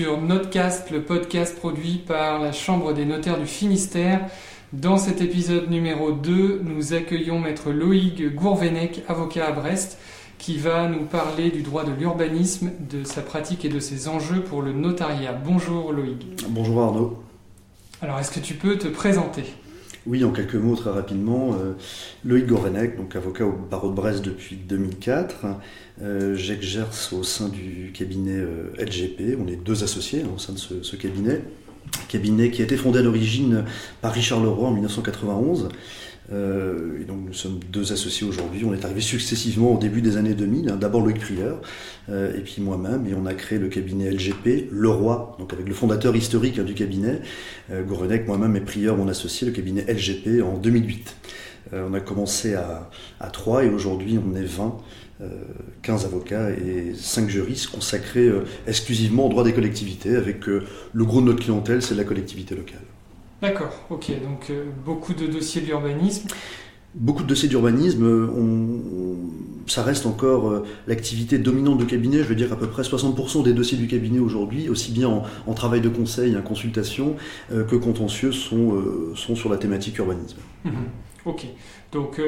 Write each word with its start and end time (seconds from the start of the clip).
sur 0.00 0.18
Notecast, 0.18 0.90
le 0.90 1.02
podcast 1.02 1.58
produit 1.58 1.98
par 1.98 2.40
la 2.40 2.52
Chambre 2.52 2.94
des 2.94 3.04
notaires 3.04 3.38
du 3.38 3.44
Finistère. 3.44 4.28
Dans 4.72 4.96
cet 4.96 5.20
épisode 5.20 5.68
numéro 5.68 6.12
2, 6.12 6.62
nous 6.64 6.94
accueillons 6.94 7.38
maître 7.38 7.70
Loïc 7.70 8.34
Gourvenec, 8.34 9.02
avocat 9.08 9.48
à 9.48 9.52
Brest, 9.52 9.98
qui 10.38 10.56
va 10.56 10.88
nous 10.88 11.04
parler 11.04 11.50
du 11.50 11.60
droit 11.60 11.84
de 11.84 11.92
l'urbanisme, 11.92 12.70
de 12.90 13.04
sa 13.04 13.20
pratique 13.20 13.66
et 13.66 13.68
de 13.68 13.78
ses 13.78 14.08
enjeux 14.08 14.40
pour 14.40 14.62
le 14.62 14.72
notariat. 14.72 15.34
Bonjour 15.34 15.92
Loïc. 15.92 16.46
Bonjour 16.48 16.80
Arnaud. 16.80 17.22
Alors 18.00 18.18
est-ce 18.20 18.30
que 18.30 18.40
tu 18.40 18.54
peux 18.54 18.78
te 18.78 18.88
présenter? 18.88 19.44
Oui, 20.06 20.24
en 20.24 20.30
quelques 20.30 20.54
mots, 20.54 20.76
très 20.76 20.90
rapidement. 20.90 21.52
Euh, 21.52 21.72
Loïc 22.24 22.46
Gorenec, 22.46 22.96
donc 22.96 23.16
avocat 23.16 23.44
au 23.44 23.52
barreau 23.52 23.90
de 23.90 23.94
Brest 23.94 24.24
depuis 24.24 24.56
2004. 24.56 25.46
Euh, 26.02 26.34
j'exerce 26.34 27.12
au 27.12 27.22
sein 27.22 27.48
du 27.48 27.92
cabinet 27.92 28.38
euh, 28.38 28.72
LGP. 28.78 29.36
On 29.38 29.46
est 29.46 29.56
deux 29.56 29.84
associés 29.84 30.22
hein, 30.22 30.30
au 30.34 30.38
sein 30.38 30.54
de 30.54 30.58
ce, 30.58 30.96
cabinet. 30.96 31.42
Cabinet 32.08 32.50
qui 32.50 32.62
a 32.62 32.64
été 32.64 32.76
fondé 32.76 33.00
à 33.00 33.02
l'origine 33.02 33.64
par 34.00 34.12
Richard 34.12 34.42
Leroy 34.42 34.68
en 34.68 34.72
1991 34.72 35.68
euh, 36.32 37.00
et 37.00 37.04
donc 37.04 37.18
nous 37.26 37.32
sommes 37.32 37.60
deux 37.70 37.92
associés 37.92 38.26
aujourd'hui. 38.26 38.64
On 38.64 38.72
est 38.72 38.84
arrivés 38.84 39.00
successivement 39.00 39.74
au 39.74 39.78
début 39.78 40.00
des 40.00 40.16
années 40.16 40.34
2000. 40.34 40.70
Hein. 40.70 40.76
D'abord 40.76 41.02
Loïc 41.02 41.18
Prieur 41.18 41.60
euh, 42.08 42.36
et 42.36 42.40
puis 42.40 42.62
moi-même. 42.62 43.06
Et 43.06 43.14
on 43.14 43.26
a 43.26 43.34
créé 43.34 43.58
le 43.58 43.68
cabinet 43.68 44.10
LGP, 44.10 44.68
Leroy, 44.70 45.36
donc 45.38 45.52
avec 45.52 45.66
le 45.66 45.74
fondateur 45.74 46.14
historique 46.14 46.58
hein, 46.58 46.64
du 46.64 46.74
cabinet, 46.74 47.20
euh, 47.70 47.84
moi-même 48.26 48.56
et 48.56 48.60
Prieur, 48.60 48.96
mon 48.96 49.08
associé, 49.08 49.46
le 49.46 49.52
cabinet 49.52 49.84
LGP 49.88 50.42
en 50.42 50.56
2008. 50.56 51.16
Euh, 51.72 51.88
on 51.90 51.94
a 51.94 52.00
commencé 52.00 52.54
à, 52.54 52.90
à 53.18 53.30
3 53.30 53.64
et 53.64 53.68
aujourd'hui 53.68 54.18
on 54.18 54.34
est 54.36 54.44
20. 54.44 54.76
15 55.82 56.06
avocats 56.06 56.48
et 56.48 56.94
5 56.94 57.28
juristes 57.28 57.66
consacrés 57.66 58.30
exclusivement 58.66 59.26
au 59.26 59.28
droit 59.28 59.44
des 59.44 59.52
collectivités, 59.52 60.16
avec 60.16 60.46
le 60.46 60.64
gros 61.04 61.20
de 61.20 61.26
notre 61.26 61.40
clientèle, 61.40 61.82
c'est 61.82 61.94
la 61.94 62.04
collectivité 62.04 62.54
locale. 62.54 62.80
D'accord, 63.42 63.72
ok. 63.88 64.10
Donc 64.22 64.50
euh, 64.50 64.64
beaucoup 64.84 65.14
de 65.14 65.26
dossiers 65.26 65.62
d'urbanisme. 65.62 66.28
Beaucoup 66.94 67.22
de 67.22 67.28
dossiers 67.28 67.48
d'urbanisme, 67.48 68.28
ça 69.68 69.84
reste 69.84 70.06
encore 70.06 70.50
euh, 70.50 70.66
l'activité 70.88 71.38
dominante 71.38 71.78
du 71.78 71.86
cabinet. 71.86 72.18
Je 72.18 72.24
veux 72.24 72.34
dire 72.34 72.52
à 72.52 72.56
peu 72.56 72.66
près 72.66 72.82
60% 72.82 73.44
des 73.44 73.52
dossiers 73.52 73.78
du 73.78 73.86
cabinet 73.86 74.18
aujourd'hui, 74.18 74.68
aussi 74.68 74.90
bien 74.90 75.22
en, 75.46 75.54
travail 75.54 75.80
de 75.80 75.88
conseil, 75.88 76.36
en 76.36 76.42
consultation, 76.42 77.14
euh, 77.52 77.64
que 77.64 77.76
contentieux, 77.76 78.32
sont, 78.32 78.82
sont 79.14 79.36
sur 79.36 79.48
la 79.48 79.56
thématique 79.56 79.98
urbanisme. 79.98 80.38
Mhm. 80.64 80.72
Ok. 81.24 81.46
Donc 81.92 82.20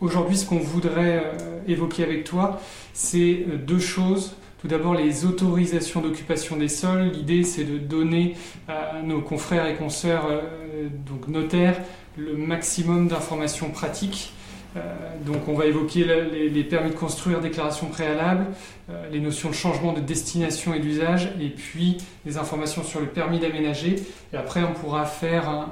aujourd'hui, 0.00 0.36
ce 0.36 0.46
qu'on 0.46 0.58
voudrait 0.58 1.32
évoquer 1.66 2.04
avec 2.04 2.24
toi, 2.24 2.60
c'est 2.92 3.46
deux 3.66 3.78
choses. 3.78 4.36
Tout 4.62 4.68
d'abord, 4.68 4.94
les 4.94 5.24
autorisations 5.24 6.00
d'occupation 6.00 6.56
des 6.56 6.68
sols. 6.68 7.10
L'idée, 7.12 7.42
c'est 7.42 7.64
de 7.64 7.78
donner 7.78 8.36
à 8.68 9.02
nos 9.02 9.20
confrères 9.20 9.66
et 9.66 9.74
consoeurs, 9.74 10.28
euh, 10.30 10.86
donc 11.04 11.26
notaires, 11.26 11.80
le 12.16 12.36
maximum 12.36 13.08
d'informations 13.08 13.70
pratiques. 13.70 14.32
Euh, 14.76 14.80
donc, 15.26 15.48
on 15.48 15.54
va 15.54 15.66
évoquer 15.66 16.04
les, 16.04 16.62
permis 16.62 16.90
de 16.90 16.94
construire, 16.94 17.40
déclaration 17.40 17.88
préalable, 17.88 18.46
euh, 18.88 19.10
les 19.10 19.18
notions 19.18 19.48
de 19.48 19.54
changement 19.54 19.92
de 19.94 20.00
destination 20.00 20.74
et 20.74 20.78
d'usage, 20.78 21.32
et 21.40 21.48
puis 21.48 21.96
les 22.24 22.36
informations 22.36 22.84
sur 22.84 23.00
le 23.00 23.06
permis 23.06 23.40
d'aménager. 23.40 23.96
Et 24.32 24.36
après, 24.36 24.62
on 24.62 24.74
pourra 24.74 25.06
faire 25.06 25.70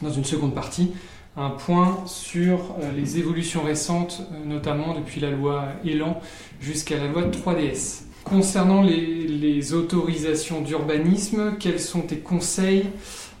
dans 0.00 0.10
une 0.10 0.24
seconde 0.24 0.54
partie 0.54 0.92
un 1.36 1.50
point 1.50 2.04
sur 2.06 2.76
euh, 2.80 2.92
les 2.96 3.18
évolutions 3.18 3.62
récentes, 3.62 4.22
euh, 4.32 4.44
notamment 4.46 4.94
depuis 4.94 5.20
la 5.20 5.30
loi 5.30 5.66
Elan 5.84 6.20
jusqu'à 6.60 6.96
la 6.96 7.08
loi 7.08 7.24
3DS. 7.28 8.02
Concernant 8.24 8.82
les, 8.82 9.74
autorisations 9.74 10.60
d'urbanisme, 10.60 11.56
quels 11.58 11.80
sont 11.80 12.02
tes 12.02 12.18
conseils 12.18 12.84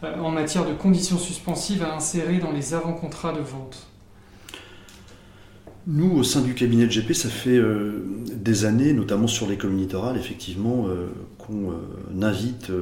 euh, 0.02 0.18
en 0.18 0.30
matière 0.30 0.66
de 0.66 0.72
conditions 0.72 1.18
suspensives 1.18 1.82
à 1.82 1.94
insérer 1.94 2.38
dans 2.38 2.52
les 2.52 2.74
avant-contrats 2.74 3.32
de 3.32 3.40
vente? 3.40 3.86
Nous, 5.86 6.10
au 6.10 6.22
sein 6.22 6.40
du 6.40 6.54
cabinet 6.54 6.86
de 6.86 6.90
GP, 6.90 7.12
ça 7.12 7.28
fait 7.28 7.60
des 8.34 8.64
années, 8.64 8.94
notamment 8.94 9.26
sur 9.26 9.46
les 9.46 9.58
communes 9.58 9.80
littorales, 9.80 10.16
effectivement, 10.16 10.86
qu'on 11.36 11.74
invite 12.22 12.72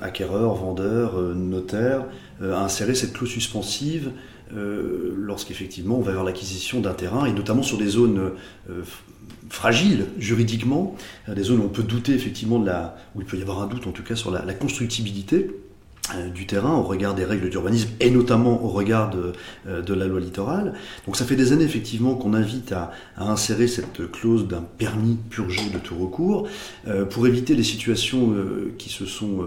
acquéreurs, 0.00 0.54
vendeurs, 0.54 1.20
notaires 1.34 2.04
à 2.42 2.62
insérer 2.64 2.94
cette 2.94 3.12
clause 3.12 3.30
suspensive 3.30 4.10
euh, 4.54 5.14
lorsqu'effectivement 5.18 5.98
on 5.98 6.00
va 6.00 6.12
vers 6.12 6.24
l'acquisition 6.24 6.80
d'un 6.80 6.94
terrain, 6.94 7.26
et 7.26 7.32
notamment 7.32 7.62
sur 7.62 7.76
des 7.76 7.88
zones 7.88 8.32
euh, 8.70 8.82
fragiles 9.50 10.06
juridiquement, 10.18 10.96
euh, 11.28 11.34
des 11.34 11.42
zones 11.42 11.60
où 11.60 11.64
on 11.64 11.68
peut 11.68 11.82
douter 11.82 12.14
effectivement 12.14 12.58
de 12.58 12.66
la, 12.66 12.96
où 13.14 13.20
il 13.20 13.26
peut 13.26 13.36
y 13.36 13.42
avoir 13.42 13.60
un 13.60 13.66
doute 13.66 13.86
en 13.86 13.92
tout 13.92 14.02
cas 14.02 14.16
sur 14.16 14.30
la, 14.30 14.54
constructibilité 14.54 15.50
du 16.34 16.46
terrain 16.46 16.74
au 16.74 16.82
regard 16.82 17.14
des 17.14 17.24
règles 17.24 17.50
d'urbanisme 17.50 17.90
et 18.00 18.10
notamment 18.10 18.64
au 18.64 18.68
regard 18.68 19.10
de, 19.10 19.94
la 19.94 20.06
loi 20.06 20.20
littorale. 20.20 20.74
Donc 21.06 21.16
ça 21.16 21.24
fait 21.24 21.36
des 21.36 21.52
années 21.52 21.64
effectivement 21.64 22.14
qu'on 22.14 22.34
invite 22.34 22.72
à, 22.72 22.92
insérer 23.16 23.66
cette 23.66 24.10
clause 24.10 24.46
d'un 24.48 24.62
permis 24.62 25.16
purgé 25.30 25.68
de 25.70 25.78
tout 25.78 25.96
recours 25.96 26.48
pour 27.10 27.26
éviter 27.26 27.54
les 27.54 27.62
situations 27.62 28.34
qui 28.78 28.90
se 28.90 29.06
sont 29.06 29.46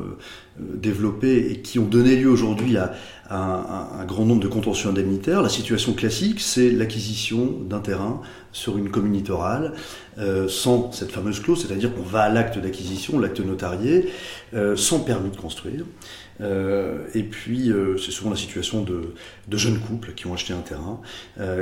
développées 0.60 1.52
et 1.52 1.62
qui 1.62 1.80
ont 1.80 1.86
donné 1.86 2.16
lieu 2.16 2.30
aujourd'hui 2.30 2.78
à, 2.78 2.94
un, 3.30 4.04
grand 4.06 4.26
nombre 4.26 4.42
de 4.42 4.48
contentieux 4.48 4.90
indemnitaires. 4.90 5.42
La 5.42 5.50
situation 5.50 5.94
classique, 5.94 6.42
c'est 6.42 6.70
l'acquisition 6.70 7.46
d'un 7.62 7.80
terrain 7.80 8.22
sur 8.52 8.78
une 8.78 8.90
commune 8.90 9.14
littorale 9.14 9.74
euh, 10.18 10.50
sans 10.50 10.92
cette 10.92 11.12
fameuse 11.12 11.40
clause, 11.40 11.66
c'est-à-dire 11.66 11.94
qu'on 11.96 12.02
va 12.02 12.24
à 12.24 12.30
l'acte 12.30 12.60
d'acquisition, 12.60 13.18
l'acte 13.20 13.40
notarié, 13.40 14.10
euh, 14.54 14.76
sans 14.76 15.00
permis 15.00 15.30
de 15.30 15.38
construire. 15.38 15.86
Euh, 16.42 17.06
et 17.14 17.24
puis, 17.24 17.72
c'est 18.04 18.12
souvent 18.12 18.32
la 18.32 18.36
situation 18.36 18.84
de, 18.84 19.58
jeunes 19.58 19.80
couples 19.80 20.14
qui 20.14 20.28
ont 20.28 20.34
acheté 20.34 20.54
un 20.54 20.62
terrain, 20.62 21.00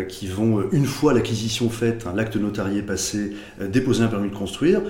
qui 0.07 0.27
vont, 0.27 0.63
une 0.71 0.85
fois 0.85 1.13
l'acquisition 1.13 1.69
faite, 1.69 2.05
l'acte 2.15 2.35
notarié 2.37 2.81
passé, 2.81 3.33
déposer 3.59 4.03
un 4.03 4.07
permis 4.07 4.29
de 4.29 4.35
construire, 4.35 4.81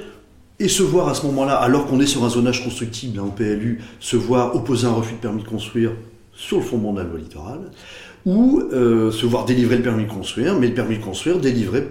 et 0.59 0.67
se 0.67 0.83
voir 0.83 1.07
à 1.07 1.13
ce 1.13 1.25
moment-là, 1.27 1.55
alors 1.55 1.87
qu'on 1.87 1.99
est 2.01 2.05
sur 2.05 2.23
un 2.25 2.29
zonage 2.29 2.63
constructible, 2.63 3.19
en 3.19 3.29
PLU, 3.29 3.81
se 3.99 4.17
voir 4.17 4.55
opposer 4.55 4.87
un 4.87 4.91
refus 4.91 5.13
de 5.13 5.19
permis 5.19 5.41
de 5.41 5.47
construire 5.47 5.91
sur 6.33 6.57
le 6.57 6.63
fondement 6.63 6.93
de 6.93 6.99
la 6.99 7.05
loi 7.05 7.17
littorale, 7.17 7.71
ou 8.25 8.61
euh, 8.73 9.11
se 9.11 9.25
voir 9.25 9.45
délivrer 9.45 9.77
le 9.77 9.83
permis 9.83 10.03
de 10.03 10.09
construire, 10.09 10.59
mais 10.59 10.67
le 10.67 10.73
permis 10.73 10.97
de 10.97 11.03
construire 11.03 11.39
délivré 11.39 11.87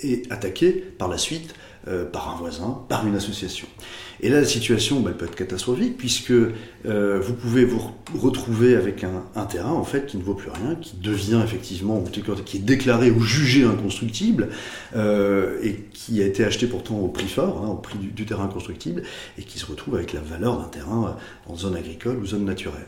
et 0.00 0.24
attaqué 0.30 0.72
par 0.98 1.08
la 1.08 1.18
suite 1.18 1.54
euh, 1.88 2.04
par 2.04 2.32
un 2.32 2.36
voisin, 2.36 2.78
par 2.88 3.04
une 3.08 3.16
association. 3.16 3.66
Et 4.20 4.28
là, 4.28 4.40
la 4.40 4.46
situation 4.46 5.00
bah, 5.00 5.10
peut 5.10 5.24
être 5.24 5.34
catastrophique 5.34 5.96
puisque 5.96 6.30
euh, 6.30 7.18
vous 7.20 7.34
pouvez 7.34 7.64
vous 7.64 7.80
retrouver 8.16 8.76
avec 8.76 9.02
un, 9.02 9.44
terrain 9.46 9.72
en 9.72 9.82
fait 9.82 10.06
qui 10.06 10.16
ne 10.16 10.22
vaut 10.22 10.34
plus 10.34 10.50
rien, 10.50 10.76
qui 10.76 10.96
devient 10.98 11.40
effectivement, 11.42 12.00
qui 12.44 12.56
est 12.56 12.60
déclaré 12.60 13.10
ou 13.10 13.20
jugé 13.20 13.64
inconstructible 13.64 14.50
euh, 14.94 15.58
et 15.60 15.88
qui 15.92 16.22
a 16.22 16.26
été 16.26 16.44
acheté 16.44 16.68
pourtant 16.68 17.00
au 17.00 17.08
prix 17.08 17.26
fort, 17.26 17.64
hein, 17.64 17.70
au 17.70 17.74
prix 17.78 17.98
du, 17.98 18.24
terrain 18.26 18.46
constructible, 18.46 19.02
et 19.36 19.42
qui 19.42 19.58
se 19.58 19.66
retrouve 19.66 19.96
avec 19.96 20.12
la 20.12 20.20
valeur 20.20 20.58
d'un 20.58 20.68
terrain 20.68 21.16
en 21.48 21.56
zone 21.56 21.74
agricole 21.74 22.16
ou 22.18 22.26
zone 22.26 22.44
naturelle. 22.44 22.86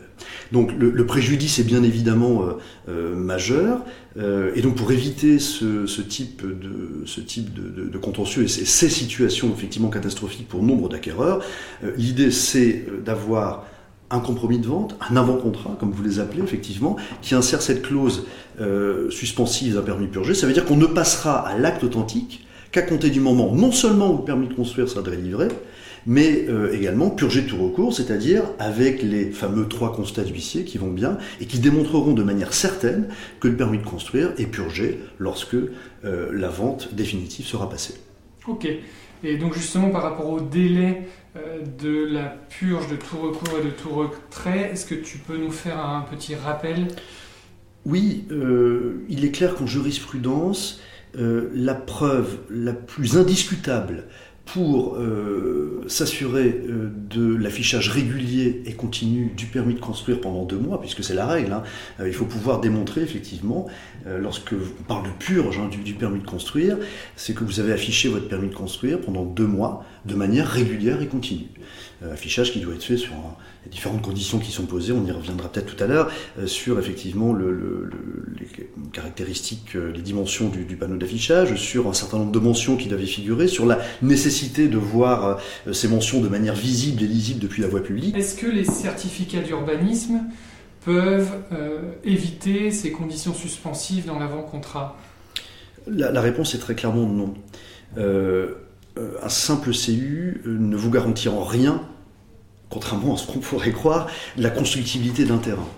Donc 0.53 0.71
le, 0.79 1.05
préjudice 1.05 1.59
est 1.59 1.65
bien 1.65 1.83
évidemment 1.83 2.45
majeur, 2.87 3.81
et 4.17 4.63
donc 4.63 4.77
pour 4.77 4.93
éviter 4.93 5.41
ce, 5.41 6.01
type 6.01 6.43
de 6.43 7.03
ce 7.07 7.21
type 7.21 7.53
de, 7.53 7.99
contentieux 7.99 8.45
et 8.45 8.49
ces 8.89 8.91
situations 8.91 9.51
effectivement 9.57 9.89
catastrophiques 9.89 10.47
pour 10.47 10.63
nombre 10.63 10.91
d'acquéreurs. 10.91 11.43
Euh, 11.85 11.93
l'idée, 11.97 12.31
c'est 12.31 12.85
euh, 12.87 13.01
d'avoir 13.03 13.65
un 14.11 14.21
compromis 14.21 14.59
de 14.59 14.67
vente, 14.67 14.97
un 15.11 15.17
avant-contrat, 15.17 15.77
comme 15.81 15.91
vous 15.91 16.03
les 16.03 16.21
appelez 16.21 16.43
effectivement, 16.43 16.97
qui 17.23 17.35
insère 17.35 17.63
cette 17.63 17.81
clause 17.81 18.27
euh, 18.61 19.11
suspensive 19.11 19.75
d'un 19.75 19.83
permis 19.83 20.07
purgé. 20.07 20.35
Ça 20.35 20.47
veut 20.47 20.53
dire 20.53 20.67
qu'on 20.67 20.77
ne 20.77 20.87
passera 20.87 21.49
à 21.49 21.57
l'acte 21.57 21.83
authentique 21.83 22.47
qu'à 22.73 22.83
compter 22.83 23.09
du 23.09 23.21
moment 23.21 23.55
non 23.55 23.73
seulement 23.73 24.13
où 24.13 24.19
le 24.19 24.25
permis 24.25 24.49
de 24.49 24.55
construire 24.55 24.89
sera 24.89 25.03
délivré, 25.03 25.49
mais 26.07 26.47
également 26.73 27.09
purger 27.09 27.47
tout 27.47 27.57
recours, 27.57 27.95
c'est-à-dire 27.95 28.43
avec 28.59 29.03
les 29.03 29.31
fameux 29.31 29.69
trois 29.69 29.95
constats 29.95 30.25
d'huissier 30.25 30.65
qui 30.65 30.77
vont 30.77 30.91
bien 30.91 31.17
et 31.41 31.47
qui 31.47 31.61
démontreront 31.61 32.13
de 32.13 32.23
manière 32.23 32.53
certaine 32.53 33.07
que 33.41 33.49
le 33.49 33.57
permis 33.57 33.79
de 33.79 33.85
construire 33.85 34.33
est 34.37 34.47
purgé 34.47 35.01
lorsque 35.19 35.57
la 36.03 36.49
vente 36.49 36.95
définitive 36.95 37.47
sera 37.47 37.71
passée. 37.71 37.95
Ok. 38.47 38.69
Et 39.23 39.37
donc 39.39 39.55
justement 39.55 39.91
par 39.91 40.03
rapport 40.03 40.29
au 40.29 40.41
délai 40.41 41.09
euh, 41.37 41.63
de 41.81 42.05
la 42.13 42.25
purge 42.25 42.89
de 42.89 42.97
tout 42.97 43.17
recours 43.17 43.59
et 43.59 43.65
de 43.65 43.71
tout 43.71 43.91
retrait, 43.91 44.71
est-ce 44.73 44.87
que 44.87 44.95
tu 44.95 45.19
peux 45.19 45.37
nous 45.37 45.51
faire 45.51 45.79
un 45.79 46.03
petit 46.03 46.35
rappel? 46.35 46.89
Oui, 47.87 48.27
euh, 48.31 49.05
il 49.09 49.25
est 49.25 49.31
clair 49.31 49.55
qu'en 49.55 49.67
jurisprudence, 49.67 50.81
euh, 51.17 51.51
la 51.55 51.75
preuve 51.75 52.39
la 52.51 52.73
plus 52.73 53.17
indiscutable 53.17 54.05
pour 54.45 54.97
euh, 54.97 55.83
s'assurer 55.87 56.63
euh, 56.69 56.91
de 57.11 57.35
l'affichage 57.35 57.89
régulier 57.89 58.63
et 58.67 58.73
continu 58.73 59.33
du 59.35 59.47
permis 59.47 59.75
de 59.75 59.81
construire 59.81 60.21
pendant 60.21 60.45
deux 60.45 60.59
mois, 60.59 60.81
puisque 60.81 61.03
c'est 61.03 61.15
la 61.15 61.27
règle, 61.27 61.53
hein. 61.53 61.63
euh, 62.01 62.09
il 62.09 62.15
faut 62.15 62.27
pouvoir 62.27 62.61
démontrer 62.61 63.03
effectivement, 63.03 63.67
lorsque 64.07 64.53
on 64.53 64.83
parle 64.83 65.07
de 65.07 65.13
purge 65.19 65.59
hein, 65.59 65.71
du, 65.71 65.95
permis 65.95 66.21
de 66.21 66.27
construire, 66.27 66.77
c'est 67.17 67.35
que 67.35 67.43
vous 67.43 67.59
avez 67.59 67.73
affiché 67.73 68.09
votre 68.09 68.29
permis 68.29 68.49
de 68.49 68.55
construire 68.55 69.01
pendant 69.01 69.25
deux 69.25 69.47
mois 69.47 69.85
de 70.05 70.15
manière 70.15 70.47
régulière 70.47 71.01
et 71.01 71.07
continue. 71.07 71.49
affichage 72.13 72.53
qui 72.53 72.61
doit 72.61 72.75
être 72.75 72.85
fait 72.85 72.99
sur 72.99 73.15
les 73.65 73.71
différentes 73.71 74.03
conditions 74.03 74.39
qui 74.39 74.53
sont 74.53 74.67
posées, 74.67 74.93
on 74.93 75.07
y 75.07 75.11
reviendra 75.11 75.51
peut-être 75.51 75.75
tout 75.75 75.83
à 75.83 75.87
l'heure, 75.87 76.11
sur 76.45 76.79
effectivement 76.79 77.33
le, 77.33 77.91
les 78.39 78.69
caractéristiques, 78.93 79.73
les 79.73 80.03
dimensions 80.03 80.51
du, 80.51 80.77
panneau 80.77 80.97
d'affichage, 80.97 81.55
sur 81.55 81.89
un 81.89 81.95
certain 81.95 82.19
nombre 82.19 82.33
de 82.33 82.39
mentions 82.39 82.77
qui 82.77 82.89
doivent 82.89 83.05
figurer, 83.07 83.49
sur 83.49 83.65
la 83.65 83.79
nécessité 84.03 84.34
de 84.43 84.77
voir 84.77 85.39
euh, 85.67 85.73
ces 85.73 85.89
mentions 85.89 86.21
de 86.21 86.29
manière 86.29 86.55
visible 86.55 87.03
et 87.03 87.07
lisible 87.07 87.41
depuis 87.41 87.63
la 87.63 87.69
voie 87.69 87.83
publique. 87.83 88.17
Est-ce 88.17 88.37
que 88.37 88.47
les 88.47 88.65
certificats 88.65 89.41
d'urbanisme 89.41 90.23
peuvent 90.85 91.33
euh, 91.53 91.93
éviter 92.05 92.71
ces 92.71 92.91
conditions 92.91 93.35
suspensives 93.35 94.07
dans 94.07 94.19
l'avant-contrat? 94.19 94.97
La, 95.87 96.21
réponse 96.21 96.55
est 96.55 96.59
très 96.59 96.75
clairement 96.75 97.07
non. 97.07 97.35
Euh, 97.97 98.55
un 99.23 99.29
simple 99.29 99.71
CU 99.73 100.43
ne 100.47 100.77
vous 100.77 100.91
garantit 100.91 101.29
en 101.29 101.45
rien, 101.45 101.83
contrairement 102.71 103.15
à 103.15 103.17
ce 103.17 103.27
qu'on 103.27 103.41
pourrait 103.41 103.73
croire, 103.73 104.09
la 104.37 104.51
constructibilité 104.51 105.25
d'un 105.25 105.39
terrain. 105.39 105.69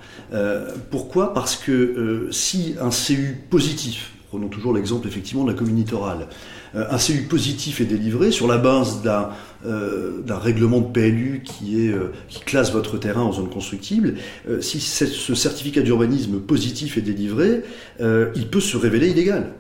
pourquoi? 0.91 1.35
Parce 1.35 1.57
que 1.57 2.29
si 2.31 2.77
un 2.81 2.91
CU 2.91 3.37
positif, 3.51 4.13
prenons 4.37 4.49
toujours 4.49 4.75
l'exemple 4.75 5.09
effectivement 5.09 5.45
de 5.45 5.51
la 5.51 5.57
commune 5.57 5.77
littorale, 5.77 6.29
euh, 6.75 6.85
un 6.91 6.99
CU 6.99 7.23
positif 7.23 7.81
est 7.81 7.87
délivré 7.87 8.31
sur 8.31 8.47
la 8.47 8.59
base 8.59 9.01
d'un 9.03 9.31
euh, 9.65 10.21
règlement 10.29 10.81
de 10.81 10.93
PLU 10.93 11.43
euh, 11.73 12.09
qui 12.29 12.41
classe 12.41 12.71
votre 12.71 12.99
terrain 12.99 13.23
en 13.23 13.33
zone 13.33 13.49
constructible, 13.49 14.15
si 14.61 14.81
ce 14.81 15.35
certificat 15.35 15.81
d'urbanisme 15.81 16.39
positif 16.41 16.99
est 16.99 17.03
délivré, 17.03 17.63
il 18.01 18.49
peut 18.49 18.61
se 18.61 18.77
révéler 18.77 19.11
illégal. 19.11 19.53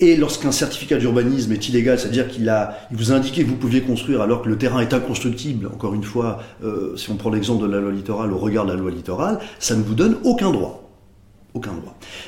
Et 0.00 0.16
lorsqu'un 0.16 0.52
certificat 0.52 0.96
d'urbanisme 0.96 1.52
est 1.52 1.68
illégal, 1.68 1.98
c'est-à-dire 1.98 2.28
qu'il 2.28 2.50
vous 2.92 3.12
a 3.12 3.14
indiqué 3.14 3.42
que 3.44 3.48
vous 3.48 3.56
pouviez 3.56 3.82
construire 3.82 4.22
alors 4.22 4.42
que 4.42 4.48
le 4.48 4.56
terrain 4.56 4.80
est 4.80 4.94
inconstructible, 4.94 5.66
encore 5.66 5.94
une 5.94 6.04
fois, 6.04 6.42
si 6.96 7.10
on 7.10 7.16
prend 7.16 7.30
l'exemple 7.30 7.66
de 7.66 7.72
la 7.72 7.80
loi 7.80 7.92
littorale, 7.92 8.32
au 8.32 8.38
regard 8.38 8.64
de 8.64 8.72
la 8.72 8.78
loi 8.78 8.90
littorale, 8.90 9.38
ça 9.58 9.74
ne 9.74 9.82
vous 9.82 9.94
donne 9.94 10.16
aucun 10.24 10.52
droit. 10.52 10.87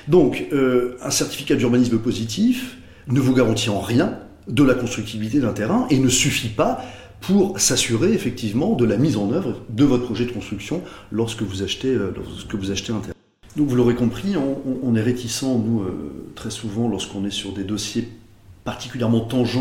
Donc, 0.08 0.46
un 0.52 1.10
certificat 1.10 1.54
d'urbanisme 1.54 1.98
positif, 1.98 2.76
ne 3.08 3.20
vous 3.20 3.34
garantit 3.34 3.70
en 3.70 3.80
rien 3.80 4.18
de 4.48 4.62
la 4.62 4.74
constructibilité 4.74 5.40
d'un 5.40 5.52
terrain 5.52 5.86
et 5.90 5.98
ne 5.98 6.08
suffit 6.08 6.48
pas 6.48 6.82
pour 7.20 7.60
s'assurer 7.60 8.12
effectivement 8.12 8.74
de 8.74 8.84
la 8.84 8.96
mise 8.96 9.16
en 9.16 9.30
œuvre 9.30 9.60
de 9.68 9.84
votre 9.84 10.04
projet 10.04 10.24
de 10.24 10.32
construction 10.32 10.82
lorsque 11.12 11.42
vous 11.42 11.62
achetez, 11.62 11.88
euh, 11.88 12.12
un 12.14 13.00
terrain. 13.00 13.14
Donc 13.56 13.68
vous 13.68 13.76
l'aurez 13.76 13.94
compris, 13.94 14.34
on, 14.36 14.94
est 14.94 15.02
réticent, 15.02 15.42
nous, 15.42 15.82
euh, 15.82 16.32
très 16.34 16.50
souvent, 16.50 16.88
lorsqu'on 16.88 17.24
est 17.24 17.30
sur 17.30 17.52
des 17.52 17.64
dossiers 17.64 18.08
particulièrement 18.64 19.20
tangent 19.20 19.58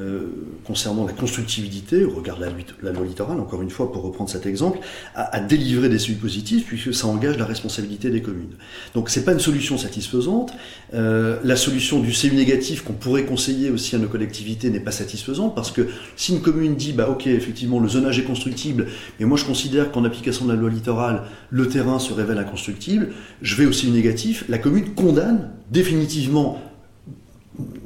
euh, 0.00 0.28
concernant 0.64 1.04
la 1.06 1.12
constructibilité, 1.12 2.04
au 2.04 2.10
regard 2.10 2.38
de 2.38 2.46
la, 2.82 2.92
loi 2.92 3.04
littorale, 3.04 3.40
encore 3.40 3.62
une 3.62 3.70
fois 3.70 3.92
pour 3.92 4.02
reprendre 4.02 4.30
cet 4.30 4.46
exemple, 4.46 4.78
à, 5.14 5.40
délivrer 5.40 5.88
des 5.88 5.98
CU 5.98 6.14
positifs 6.14 6.66
puisque 6.66 6.94
ça 6.94 7.06
engage 7.08 7.36
la 7.36 7.44
responsabilité 7.44 8.10
des 8.10 8.22
communes. 8.22 8.54
Donc 8.94 9.10
c'est 9.10 9.24
pas 9.24 9.32
une 9.32 9.40
solution 9.40 9.76
satisfaisante. 9.76 10.52
Euh, 10.94 11.38
la 11.44 11.56
solution 11.56 12.00
du 12.00 12.12
CU 12.12 12.34
négatif 12.34 12.82
qu'on 12.82 12.94
pourrait 12.94 13.24
conseiller 13.24 13.70
aussi 13.70 13.96
à 13.96 13.98
nos 13.98 14.08
collectivités 14.08 14.70
n'est 14.70 14.80
pas 14.80 14.92
satisfaisante 14.92 15.54
parce 15.54 15.70
que 15.70 15.88
si 16.16 16.32
une 16.32 16.40
commune 16.40 16.74
dit 16.74 16.92
bah 16.92 17.08
ok 17.10 17.26
effectivement 17.26 17.80
le 17.80 17.88
zonage 17.88 18.18
est 18.18 18.24
constructible, 18.24 18.86
mais 19.20 19.26
moi 19.26 19.36
je 19.36 19.44
considère 19.44 19.90
qu'en 19.90 20.04
application 20.04 20.46
de 20.46 20.52
la 20.52 20.58
loi 20.58 20.70
littorale 20.70 21.24
le 21.50 21.68
terrain 21.68 21.98
se 21.98 22.12
révèle 22.12 22.38
inconstructible, 22.38 23.08
je 23.42 23.56
vais 23.56 23.66
au 23.66 23.70
CU 23.70 23.88
négatif, 23.88 24.44
la 24.48 24.58
commune 24.58 24.94
condamne 24.94 25.50
définitivement 25.70 26.62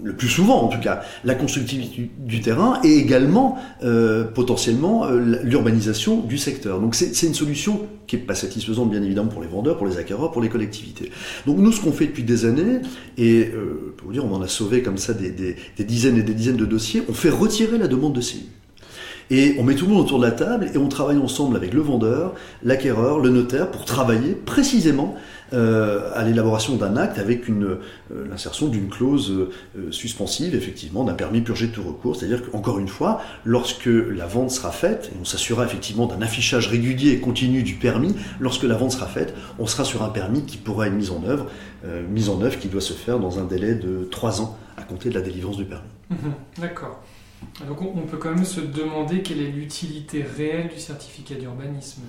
le 0.03 0.15
plus 0.15 0.29
souvent 0.29 0.63
en 0.63 0.69
tout 0.69 0.81
cas, 0.81 1.03
la 1.25 1.35
constructivité 1.35 2.11
du, 2.19 2.41
terrain 2.41 2.81
et 2.85 2.97
également 2.97 3.57
euh, 3.83 4.25
potentiellement 4.25 5.07
euh, 5.07 5.41
l'urbanisation 5.43 6.21
du 6.21 6.39
secteur. 6.39 6.81
Donc 6.81 6.95
c'est 6.95 7.27
une 7.27 7.35
solution 7.35 7.87
qui 8.07 8.17
n'est 8.17 8.23
pas 8.23 8.35
satisfaisante 8.35 8.91
bien 8.91 9.03
évidemment 9.03 9.29
pour 9.29 9.43
les 9.43 9.49
vendeurs, 9.49 9.79
pour 9.79 9.87
les 9.87 9.99
acquéreurs, 9.99 10.33
pour 10.33 10.43
les 10.43 10.49
collectivités. 10.49 11.11
Donc 11.47 11.59
nous 11.59 11.73
ce 11.73 11.81
qu'on 11.81 11.93
fait 11.93 12.07
depuis 12.07 12.25
des 12.25 12.45
années, 12.45 12.81
et 13.17 13.47
euh, 13.47 13.95
pour 13.97 14.09
vous 14.09 14.13
dire 14.13 14.25
on 14.25 14.35
en 14.35 14.43
a 14.43 14.49
sauvé 14.49 14.83
comme 14.83 14.99
ça 14.99 15.15
des, 15.15 15.31
des, 15.31 15.85
dizaines 15.85 16.19
et 16.19 16.23
des 16.23 16.35
dizaines 16.35 16.57
de 16.57 16.67
dossiers, 16.67 17.03
on 17.09 17.15
fait 17.15 17.31
retirer 17.31 17.79
la 17.79 17.89
demande 17.89 18.15
de 18.15 18.21
CU. 18.21 18.39
Et 19.35 19.57
on 19.59 19.63
met 19.63 19.75
tout 19.75 19.87
le 19.87 19.95
monde 19.95 20.03
autour 20.03 20.19
de 20.19 20.27
la 20.27 20.31
table 20.31 20.69
et 20.75 20.77
on 20.77 20.89
travaille 20.89 21.17
ensemble 21.17 21.57
avec 21.57 21.73
le 21.73 21.81
vendeur, 21.81 22.35
l'acquéreur, 22.63 23.19
le 23.19 23.31
notaire 23.31 23.71
pour 23.71 23.87
travailler 23.87 24.35
précisément 24.35 25.17
euh, 25.55 26.11
à 26.15 26.23
l'élaboration 26.23 26.77
d'un 26.77 26.99
acte 26.99 27.19
avec 27.19 27.49
euh, 27.49 27.81
l'insertion 28.29 28.69
d'une 28.69 28.91
clause 28.91 29.31
euh, 29.31 29.91
suspensive, 29.91 30.55
effectivement, 30.55 31.03
d'un 31.03 31.15
permis 31.15 31.41
purgé 31.41 31.69
de 31.69 31.73
tout 31.73 31.83
recours. 31.83 32.15
C'est-à-dire 32.15 32.43
qu'encore 32.43 32.79
une 32.79 32.89
fois, 32.89 33.23
lorsque 33.47 33.87
la 33.87 34.27
vente 34.27 34.51
sera 34.51 34.71
faite, 34.71 35.11
et 35.15 35.17
on 35.19 35.25
s'assurera 35.25 35.65
effectivement 35.65 36.05
d'un 36.05 36.21
affichage 36.21 36.69
régulier 36.69 37.13
et 37.13 37.19
continu 37.21 37.63
du 37.63 37.77
permis, 37.77 38.15
lorsque 38.39 38.65
la 38.65 38.77
vente 38.77 38.93
sera 38.93 39.07
faite, 39.07 39.33
on 39.59 39.67
sera 39.67 39.85
sur 39.85 40.03
un 40.03 40.11
permis 40.11 40.43
qui 40.45 40.59
pourra 40.59 40.89
être 40.89 40.93
mis 40.93 41.09
en 41.09 41.25
œuvre, 41.27 41.47
mise 42.11 42.29
en 42.29 42.43
œuvre 42.43 42.59
qui 42.59 42.69
doit 42.69 42.83
se 42.83 42.93
faire 42.93 43.19
dans 43.19 43.39
un 43.39 43.45
délai 43.45 43.75
de 43.75 44.07
3 44.11 44.43
ans 44.43 44.59
à 44.77 44.83
compter 44.83 45.09
de 45.09 45.15
la 45.15 45.23
délivrance 45.23 45.57
du 45.57 45.65
permis. 45.65 45.89
Mhm. 46.11 46.33
D'accord. 46.59 47.03
On 47.69 48.07
peut 48.07 48.17
quand 48.17 48.35
même 48.35 48.45
se 48.45 48.61
demander 48.61 49.23
quelle 49.23 49.41
est 49.41 49.51
l'utilité 49.51 50.23
réelle 50.23 50.69
du 50.69 50.81
certificat 50.81 51.35
d'urbanisme. 51.35 52.03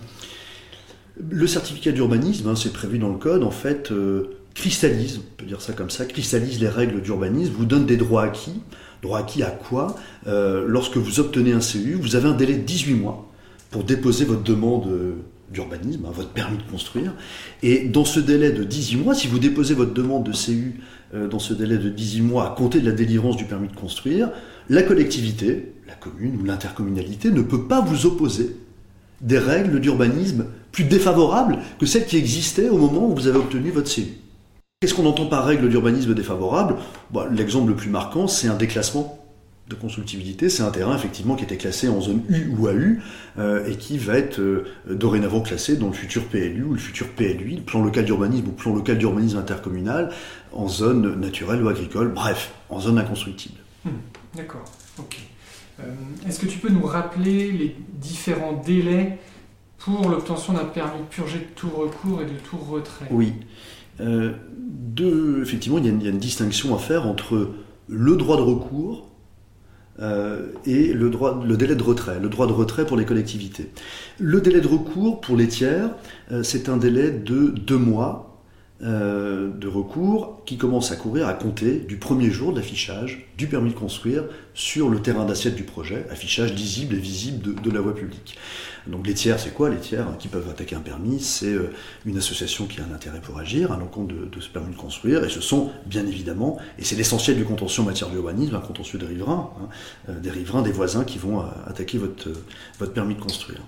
Le 1.17 1.45
certificat 1.45 1.91
d'urbanisme, 1.91 2.47
hein, 2.49 2.55
c'est 2.55 2.73
prévu 2.73 2.97
dans 2.97 3.09
le 3.09 3.17
code, 3.17 3.43
en 3.43 3.51
fait, 3.51 3.91
euh, 3.91 4.35
cristallise, 4.55 5.19
on 5.19 5.37
peut 5.37 5.45
dire 5.45 5.61
ça 5.61 5.73
comme 5.73 5.91
ça, 5.91 6.05
cristallise 6.05 6.59
les 6.59 6.69
règles 6.69 7.01
d'urbanisme, 7.01 7.53
vous 7.55 7.65
donne 7.65 7.85
des 7.85 7.97
droits 7.97 8.23
acquis. 8.23 8.61
Droits 9.03 9.19
acquis 9.19 9.43
à 9.43 9.51
quoi? 9.51 9.95
Euh, 10.27 10.65
Lorsque 10.67 10.97
vous 10.97 11.19
obtenez 11.19 11.51
un 11.51 11.59
CU, 11.59 11.93
vous 11.93 12.15
avez 12.15 12.29
un 12.29 12.33
délai 12.33 12.55
de 12.55 12.63
18 12.63 12.95
mois 12.95 13.29
pour 13.69 13.83
déposer 13.83 14.25
votre 14.25 14.43
demande 14.43 14.87
euh, 14.87 15.15
d'urbanisme, 15.51 16.05
hein, 16.05 16.11
votre 16.13 16.29
permis 16.29 16.57
de 16.57 16.63
construire. 16.63 17.13
Et 17.61 17.85
dans 17.85 18.05
ce 18.05 18.19
délai 18.19 18.51
de 18.51 18.63
18 18.63 18.97
mois, 18.97 19.13
si 19.13 19.27
vous 19.27 19.39
déposez 19.39 19.75
votre 19.75 19.93
demande 19.93 20.23
de 20.23 20.31
CU 20.31 20.79
dans 21.29 21.37
ce 21.37 21.53
délai 21.53 21.77
de 21.77 21.89
18 21.89 22.21
mois 22.21 22.47
à 22.47 22.55
compter 22.55 22.79
de 22.79 22.89
la 22.89 22.91
délivrance 22.91 23.37
du 23.37 23.45
permis 23.45 23.67
de 23.67 23.75
construire, 23.75 24.31
la 24.69 24.83
collectivité, 24.83 25.73
la 25.87 25.93
commune 25.93 26.39
ou 26.41 26.45
l'intercommunalité 26.45 27.31
ne 27.31 27.41
peut 27.41 27.63
pas 27.67 27.81
vous 27.81 28.05
opposer 28.05 28.55
des 29.21 29.37
règles 29.37 29.79
d'urbanisme 29.79 30.45
plus 30.71 30.83
défavorables 30.83 31.59
que 31.79 31.85
celles 31.85 32.05
qui 32.05 32.17
existaient 32.17 32.69
au 32.69 32.77
moment 32.77 33.07
où 33.07 33.15
vous 33.15 33.27
avez 33.27 33.37
obtenu 33.37 33.71
votre 33.71 33.93
CU. 33.93 34.07
Qu'est-ce 34.81 34.93
qu'on 34.93 35.05
entend 35.05 35.27
par 35.27 35.45
règle 35.45 35.69
d'urbanisme 35.69 36.13
défavorable? 36.13 36.75
Bah, 37.11 37.27
L'exemple 37.31 37.69
le 37.69 37.75
plus 37.75 37.89
marquant, 37.89 38.27
c'est 38.27 38.49
un 38.49 38.55
déclassement 38.55 39.23
de 39.69 39.75
constructibilité. 39.75 40.49
C'est 40.49 40.63
un 40.63 40.71
terrain 40.71 40.95
effectivement 40.95 41.35
qui 41.35 41.45
était 41.45 41.55
classé 41.55 41.87
en 41.87 42.01
zone 42.01 42.21
U 42.29 42.49
ou 42.57 42.67
AU 42.67 42.97
euh, 43.39 43.65
et 43.65 43.77
qui 43.77 43.97
va 43.97 44.17
être 44.17 44.41
euh, 44.41 44.65
dorénavant 44.89 45.39
classé 45.39 45.77
dans 45.77 45.87
le 45.87 45.93
futur 45.93 46.25
PLU 46.25 46.63
ou 46.63 46.73
le 46.73 46.79
futur 46.79 47.07
PLUI, 47.07 47.57
le 47.57 47.61
plan 47.61 47.81
local 47.81 48.03
d'urbanisme 48.03 48.47
ou 48.47 48.51
plan 48.51 48.75
local 48.75 48.97
d'urbanisme 48.97 49.37
intercommunal, 49.37 50.09
en 50.51 50.67
zone 50.67 51.17
naturelle 51.19 51.63
ou 51.63 51.69
agricole, 51.69 52.09
bref, 52.09 52.51
en 52.69 52.81
zone 52.81 52.97
inconstructible. 52.99 53.62
D'accord, 54.35 54.65
ok. 54.99 55.19
Euh, 55.79 55.83
est-ce 56.27 56.39
que 56.39 56.45
tu 56.45 56.59
peux 56.59 56.69
nous 56.69 56.85
rappeler 56.85 57.51
les 57.51 57.75
différents 57.93 58.61
délais 58.65 59.19
pour 59.77 60.09
l'obtention 60.09 60.53
d'un 60.53 60.65
permis 60.65 60.99
de 60.99 61.05
purger 61.05 61.39
de 61.39 61.45
tout 61.55 61.69
recours 61.69 62.21
et 62.21 62.25
de 62.25 62.37
tout 62.49 62.57
retrait? 62.57 63.07
Oui. 63.11 63.33
Euh, 64.01 64.33
effectivement, 65.41 65.77
il 65.77 65.85
y, 65.85 66.07
a 66.07 66.09
une, 66.09 66.17
distinction 66.17 66.75
à 66.75 66.79
faire 66.79 67.05
entre 67.05 67.51
le 67.87 68.15
droit 68.15 68.37
de 68.37 68.41
recours 68.41 69.09
euh, 69.99 70.47
et 70.65 70.93
le, 70.93 71.09
droit, 71.09 71.43
le 71.45 71.57
délai 71.57 71.75
de 71.75 71.83
retrait, 71.83 72.19
le 72.19 72.29
droit 72.29 72.47
de 72.47 72.53
retrait 72.53 72.85
pour 72.85 72.97
les 72.97 73.05
collectivités. 73.05 73.69
Le 74.19 74.41
délai 74.41 74.61
de 74.61 74.67
recours 74.67 75.21
pour 75.21 75.37
les 75.37 75.47
tiers, 75.47 75.91
c'est 76.41 76.69
un 76.69 76.77
délai 76.77 77.11
de 77.11 77.49
deux 77.49 77.77
mois 77.77 78.32
de 78.83 79.67
recours 79.67 80.41
qui 80.45 80.57
commence 80.57 80.91
à 80.91 80.95
courir 80.95 81.27
à 81.27 81.33
compter 81.33 81.79
du 81.79 81.97
premier 81.97 82.29
jour 82.29 82.53
d'affichage 82.53 83.27
du 83.37 83.47
permis 83.47 83.71
de 83.71 83.75
construire 83.75 84.25
sur 84.53 84.89
le 84.89 85.01
terrain 85.01 85.25
d'assiette 85.25 85.55
du 85.55 85.63
projet, 85.63 86.05
affichage 86.11 86.53
lisible 86.53 86.95
et 86.95 86.99
visible 86.99 87.61
de, 87.61 87.71
la 87.71 87.81
voie 87.81 87.95
publique. 87.95 88.37
Donc 88.87 89.07
les 89.07 89.13
tiers, 89.13 89.39
c'est 89.39 89.53
quoi? 89.53 89.69
Les 89.69 89.77
tiers 89.77 90.05
qui 90.19 90.27
peuvent 90.27 90.49
attaquer 90.49 90.75
un 90.75 90.81
permis, 90.81 91.19
c'est 91.19 91.53
euh, 91.53 91.71
une 92.05 92.17
association 92.17 92.65
qui 92.65 92.81
a 92.81 92.83
un 92.83 92.93
intérêt 92.93 93.21
pour 93.21 93.39
agir 93.39 93.71
à 93.71 93.77
l'encontre 93.77 94.13
de, 94.13 94.41
ce 94.41 94.49
permis 94.49 94.73
de 94.73 94.79
construire, 94.79 95.23
et 95.23 95.29
ce 95.29 95.39
sont 95.39 95.71
bien 95.85 96.05
évidemment, 96.05 96.57
et 96.77 96.83
c'est 96.83 96.95
l'essentiel 96.95 97.37
du 97.37 97.45
contentieux 97.45 97.81
en 97.81 97.85
matière 97.85 98.09
d'urbanisme, 98.09 98.55
un 98.55 98.59
contentieux 98.59 98.99
des 98.99 99.05
riverains, 99.05 99.51
hein, 99.57 99.69
euh, 100.09 100.19
des 100.19 100.29
riverains, 100.29 100.61
des 100.61 100.71
voisins 100.71 101.05
qui 101.05 101.17
vont 101.17 101.39
euh, 101.39 101.45
attaquer 101.65 101.97
votre, 101.97 102.29
votre 102.79 102.91
permis 102.91 103.15
de 103.15 103.21
construire. 103.21 103.61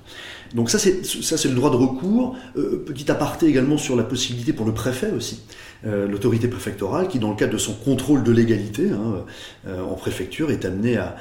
Donc 0.53 0.69
ça 0.69 0.79
c'est 0.79 1.05
ça 1.05 1.38
c'est 1.38 1.50
le 1.50 1.55
droit 1.55 1.72
de 1.72 1.75
recours. 1.75 2.38
petit 2.53 3.10
aparté 3.10 3.48
également 3.48 3.77
sur 3.77 3.95
la 3.95 4.03
possibilité 4.03 4.53
pour 4.53 4.65
le 4.65 4.74
préfet 4.74 5.12
aussi 5.12 5.41
l'autorité 5.84 6.48
préfectorale 6.48 7.07
qui, 7.07 7.19
dans 7.19 7.29
le 7.29 7.36
cadre 7.36 7.53
de 7.53 7.57
son 7.60 7.74
contrôle 7.74 8.24
de 8.24 8.31
légalité 8.31 8.89
hein, 8.89 9.24
en 9.67 9.93
préfecture, 9.93 10.50
est 10.50 10.65
amenée 10.65 10.98
à, 10.98 11.15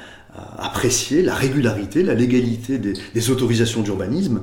apprécier 0.57 1.21
la 1.21 1.33
régularité, 1.33 2.03
la 2.03 2.13
légalité 2.13 2.77
des, 2.77 3.29
autorisations 3.29 3.81
d'urbanisme 3.81 4.41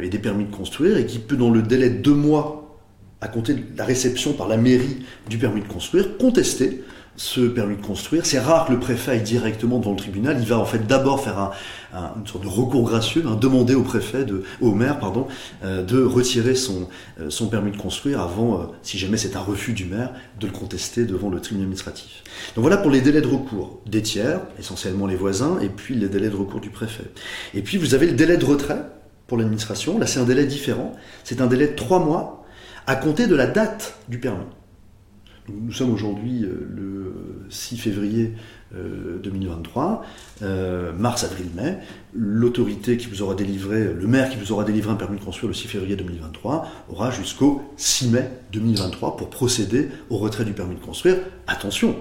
et 0.00 0.08
des 0.08 0.18
permis 0.18 0.44
de 0.44 0.54
construire, 0.54 0.96
et 0.96 1.06
qui 1.06 1.18
peut, 1.18 1.36
dans 1.36 1.50
le 1.50 1.62
délai 1.62 1.90
de 1.90 1.98
deux 1.98 2.14
mois 2.14 2.78
à 3.20 3.28
compter 3.28 3.54
de 3.54 3.62
la 3.76 3.84
réception 3.84 4.32
par 4.32 4.48
la 4.48 4.56
mairie 4.56 4.98
du 5.28 5.38
permis 5.38 5.60
de 5.60 5.68
construire, 5.68 6.16
contester 6.18 6.82
ce 7.16 7.40
permis 7.40 7.76
de 7.76 7.82
construire. 7.82 8.24
C'est 8.24 8.38
rare 8.38 8.66
que 8.66 8.72
le 8.72 8.80
préfet 8.80 9.12
aille 9.12 9.22
directement 9.22 9.78
devant 9.78 9.92
le 9.92 9.96
tribunal. 9.96 10.38
Il 10.40 10.46
va 10.46 10.58
en 10.58 10.64
fait 10.64 10.86
d'abord 10.86 11.22
faire 11.22 11.38
un, 11.38 11.50
une 12.18 12.26
sorte 12.26 12.44
de 12.44 12.48
recours 12.48 12.84
gracieux, 12.84 13.22
hein, 13.26 13.36
demander 13.40 13.74
au 13.74 13.82
préfet, 13.82 14.24
de, 14.24 14.44
au 14.60 14.72
maire, 14.72 14.98
pardon, 14.98 15.26
euh, 15.62 15.82
de 15.82 16.02
retirer 16.02 16.54
son, 16.54 16.88
euh, 17.20 17.28
son 17.28 17.48
permis 17.48 17.70
de 17.70 17.76
construire 17.76 18.20
avant, 18.20 18.60
euh, 18.60 18.64
si 18.82 18.98
jamais 18.98 19.18
c'est 19.18 19.36
un 19.36 19.40
refus 19.40 19.72
du 19.72 19.84
maire, 19.84 20.12
de 20.40 20.46
le 20.46 20.52
contester 20.52 21.04
devant 21.04 21.28
le 21.28 21.40
tribunal 21.40 21.64
administratif. 21.64 22.22
Donc 22.56 22.62
voilà 22.62 22.78
pour 22.78 22.90
les 22.90 23.00
délais 23.00 23.20
de 23.20 23.28
recours 23.28 23.80
des 23.86 24.02
tiers, 24.02 24.40
essentiellement 24.58 25.06
les 25.06 25.16
voisins, 25.16 25.58
et 25.60 25.68
puis 25.68 25.94
les 25.94 26.08
délais 26.08 26.30
de 26.30 26.36
recours 26.36 26.60
du 26.60 26.70
préfet. 26.70 27.04
Et 27.54 27.62
puis 27.62 27.76
vous 27.76 27.94
avez 27.94 28.06
le 28.06 28.14
délai 28.14 28.36
de 28.36 28.44
retrait 28.44 28.84
pour 29.26 29.38
l'administration. 29.38 29.98
Là, 29.98 30.06
c'est 30.06 30.20
un 30.20 30.24
délai 30.24 30.44
différent. 30.44 30.92
C'est 31.24 31.40
un 31.40 31.46
délai 31.46 31.68
de 31.68 31.74
trois 31.74 32.00
mois 32.00 32.44
à 32.86 32.96
compter 32.96 33.26
de 33.26 33.34
la 33.34 33.46
date 33.46 33.98
du 34.08 34.18
permis. 34.18 34.44
Nous 35.48 35.72
sommes 35.72 35.92
aujourd'hui 35.92 36.44
euh, 36.44 36.68
le 36.70 37.14
6 37.50 37.76
février 37.76 38.32
2023, 38.72 40.02
euh, 40.42 40.46
euh, 40.46 40.92
mars, 40.92 41.24
avril, 41.24 41.48
mai. 41.56 41.78
L'autorité 42.14 42.96
qui 42.96 43.08
vous 43.08 43.22
aura 43.22 43.34
délivré, 43.34 43.92
le 43.92 44.06
maire 44.06 44.30
qui 44.30 44.36
vous 44.36 44.52
aura 44.52 44.64
délivré 44.64 44.92
un 44.92 44.96
permis 44.96 45.18
de 45.18 45.24
construire 45.24 45.48
le 45.48 45.54
6 45.54 45.66
février 45.66 45.96
2023, 45.96 46.66
aura 46.90 47.10
jusqu'au 47.10 47.60
6 47.76 48.08
mai 48.10 48.30
2023 48.52 49.16
pour 49.16 49.30
procéder 49.30 49.88
au 50.10 50.18
retrait 50.18 50.44
du 50.44 50.52
permis 50.52 50.76
de 50.76 50.80
construire. 50.80 51.16
Attention, 51.48 51.96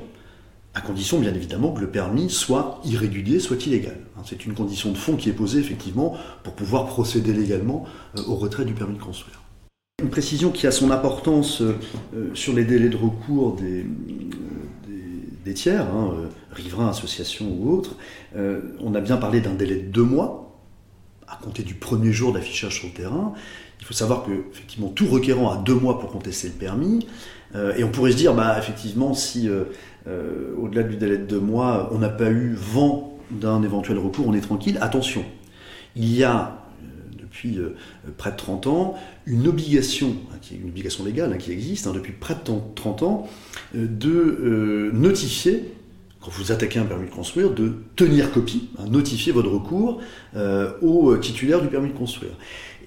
à 0.76 0.82
condition 0.82 1.20
bien 1.20 1.34
évidemment 1.34 1.74
que 1.74 1.82
le 1.82 1.90
permis 1.90 2.30
soit 2.30 2.80
irrégulier, 2.86 3.40
soit 3.40 3.66
illégal. 3.66 3.98
Hein, 4.18 4.22
c'est 4.24 4.46
une 4.46 4.54
condition 4.54 4.92
de 4.92 4.98
fond 4.98 5.16
qui 5.16 5.30
est 5.30 5.34
posée 5.34 5.60
effectivement 5.60 6.16
pour 6.44 6.54
pouvoir 6.54 6.86
procéder 6.86 7.34
légalement 7.34 7.86
au 8.28 8.36
retrait 8.36 8.66
du 8.66 8.74
permis 8.74 8.98
de 8.98 9.02
construire. 9.02 9.41
Une 10.02 10.10
précision 10.10 10.50
qui 10.50 10.66
a 10.66 10.72
son 10.72 10.90
importance 10.90 11.62
euh, 11.62 11.76
sur 12.34 12.54
les 12.54 12.66
délais 12.66 12.90
de 12.90 12.98
recours 12.98 13.56
des, 13.56 13.86
des, 15.46 15.54
tiers, 15.54 15.86
hein, 15.86 16.14
euh, 16.14 16.28
riverains, 16.52 16.90
associations 16.90 17.46
ou 17.48 17.72
autres. 17.72 17.96
Euh, 18.36 18.62
on 18.80 18.96
a 18.96 19.02
bien 19.02 19.18
parlé 19.18 19.42
d'un 19.42 19.54
délai 19.54 19.76
de 19.76 19.92
deux 19.92 20.04
mois, 20.04 20.58
à 21.28 21.36
compter 21.36 21.62
du 21.62 21.76
premier 21.76 22.12
jour 22.12 22.34
d'affichage 22.34 22.80
sur 22.80 22.88
le 22.88 22.94
terrain. 22.94 23.34
Il 23.80 23.86
faut 23.86 23.94
savoir 23.94 24.24
que 24.24 24.32
effectivement 24.52 24.90
tout 24.90 25.08
requérant 25.08 25.52
a 25.52 25.58
deux 25.58 25.76
mois 25.76 26.00
pour 26.00 26.12
contester 26.12 26.48
le 26.48 26.54
permis. 26.54 27.08
et 27.78 27.84
on 27.84 27.90
pourrait 27.90 28.12
se 28.12 28.18
dire, 28.18 28.34
bah, 28.34 28.56
effectivement, 28.60 29.14
si 29.14 29.50
au-delà 30.58 30.84
du 30.84 30.98
délai 30.98 31.18
de 31.18 31.26
deux 31.26 31.40
mois, 31.40 31.90
on 31.92 31.98
n'a 31.98 32.10
pas 32.10 32.30
eu 32.30 32.54
vent 32.54 33.18
d'un 33.32 33.64
éventuel 33.64 33.98
recours, 33.98 34.28
on 34.28 34.34
est 34.34 34.42
tranquille. 34.42 34.78
Attention, 34.82 35.26
il 35.96 36.16
y 36.16 36.24
a 36.24 36.61
depuis 37.32 37.58
euh, 37.58 37.76
près 38.18 38.32
de 38.32 38.36
30 38.36 38.68
ans, 38.68 38.96
une 39.26 39.48
obligation, 39.48 40.16
hein, 40.34 40.38
une 40.52 40.70
obligation 40.70 41.06
légale 41.06 41.32
hein, 41.34 41.38
qui 41.38 41.52
existe 41.52 41.88
hein, 41.88 41.94
depuis 41.94 42.12
près 42.12 42.36
de 42.36 42.42
30 42.76 43.04
ans, 43.04 43.30
euh, 43.76 43.88
de 43.88 44.10
euh, 44.10 44.92
notifier, 44.92 45.74
quand 46.20 46.32
vous 46.32 46.52
attaquez 46.52 46.80
un 46.80 46.84
permis 46.84 47.08
de 47.08 47.14
construire, 47.14 47.52
de 47.52 47.74
tenir 47.96 48.32
copie, 48.32 48.70
notifier 48.88 49.32
votre 49.32 49.50
recours 49.50 50.02
au 50.84 51.18
titulaire 51.18 51.64
du 51.64 51.68
permis 51.68 51.90
de 51.90 51.98
construire. 51.98 52.34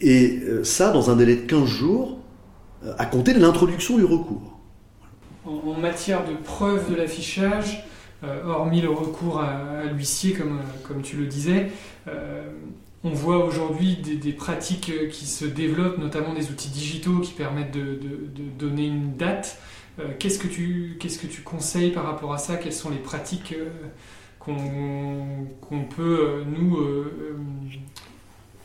Et 0.01 0.41
ça, 0.63 0.93
dans 0.93 1.11
un 1.11 1.17
délai 1.17 1.35
de 1.35 1.41
15 1.41 1.65
jours, 1.67 2.21
à 2.97 3.07
compter 3.07 3.35
de 3.35 3.41
l'introduction 3.41 3.97
du 3.97 4.05
recours. 4.05 4.61
En, 5.45 5.75
matière 5.81 6.25
de 6.25 6.35
preuve 6.45 6.89
de 6.93 6.95
l'affichage, 6.95 7.85
hormis 8.23 8.81
le 8.81 8.91
recours 8.91 9.41
à, 9.41 9.83
l'huissier, 9.93 10.37
comme 10.85 11.03
tu 11.03 11.17
le 11.17 11.27
disais, 11.27 11.73
on 13.05 13.11
voit 13.11 13.45
aujourd'hui 13.45 13.97
des, 13.97 14.33
pratiques 14.33 14.91
euh, 14.91 15.09
qui 15.09 15.27
se 15.27 15.45
développent, 15.45 15.99
notamment 15.99 16.33
des 16.33 16.51
outils 16.51 16.71
digitaux 16.71 17.21
qui 17.21 17.33
permettent 17.33 17.73
de, 17.73 18.01
donner 18.59 18.87
une 18.87 19.15
date. 19.17 19.59
Euh, 20.01 20.09
qu'est-ce, 20.19 20.39
que 20.39 20.49
tu, 20.49 21.43
conseilles 21.45 21.91
par 21.91 22.05
rapport 22.05 22.33
à 22.33 22.39
ça? 22.39 22.57
Quelles 22.57 22.73
sont 22.73 22.91
les 22.91 22.97
pratiques 22.97 23.53
euh, 23.53 23.69
qu'on, 24.41 25.85
peut, 25.95 26.45
nous, 26.47 26.79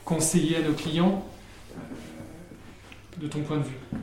conseiller 0.05 0.55
à 0.57 0.61
nos 0.61 0.73
clients 0.73 1.25
de 3.21 3.27
ton 3.27 3.39
point 3.41 3.57
de 3.57 3.63
vue? 3.63 3.99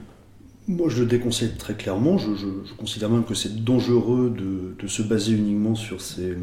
Moi, 0.68 0.88
je 0.88 1.00
le 1.00 1.06
déconseille 1.06 1.54
très 1.56 1.74
clairement. 1.74 2.18
Je, 2.18 2.28
considère 2.76 3.08
même 3.08 3.24
que 3.24 3.34
c'est 3.34 3.64
dangereux 3.64 4.34
de, 4.78 4.86
se 4.86 5.02
baser 5.02 5.32
uniquement 5.32 5.74
sur 5.74 6.00
ces, 6.00 6.36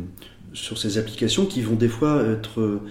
sur 0.54 0.78
ces 0.78 0.98
applications 0.98 1.46
qui 1.46 1.62
vont 1.62 1.76
des 1.76 1.90
fois 1.90 2.24
être 2.24 2.82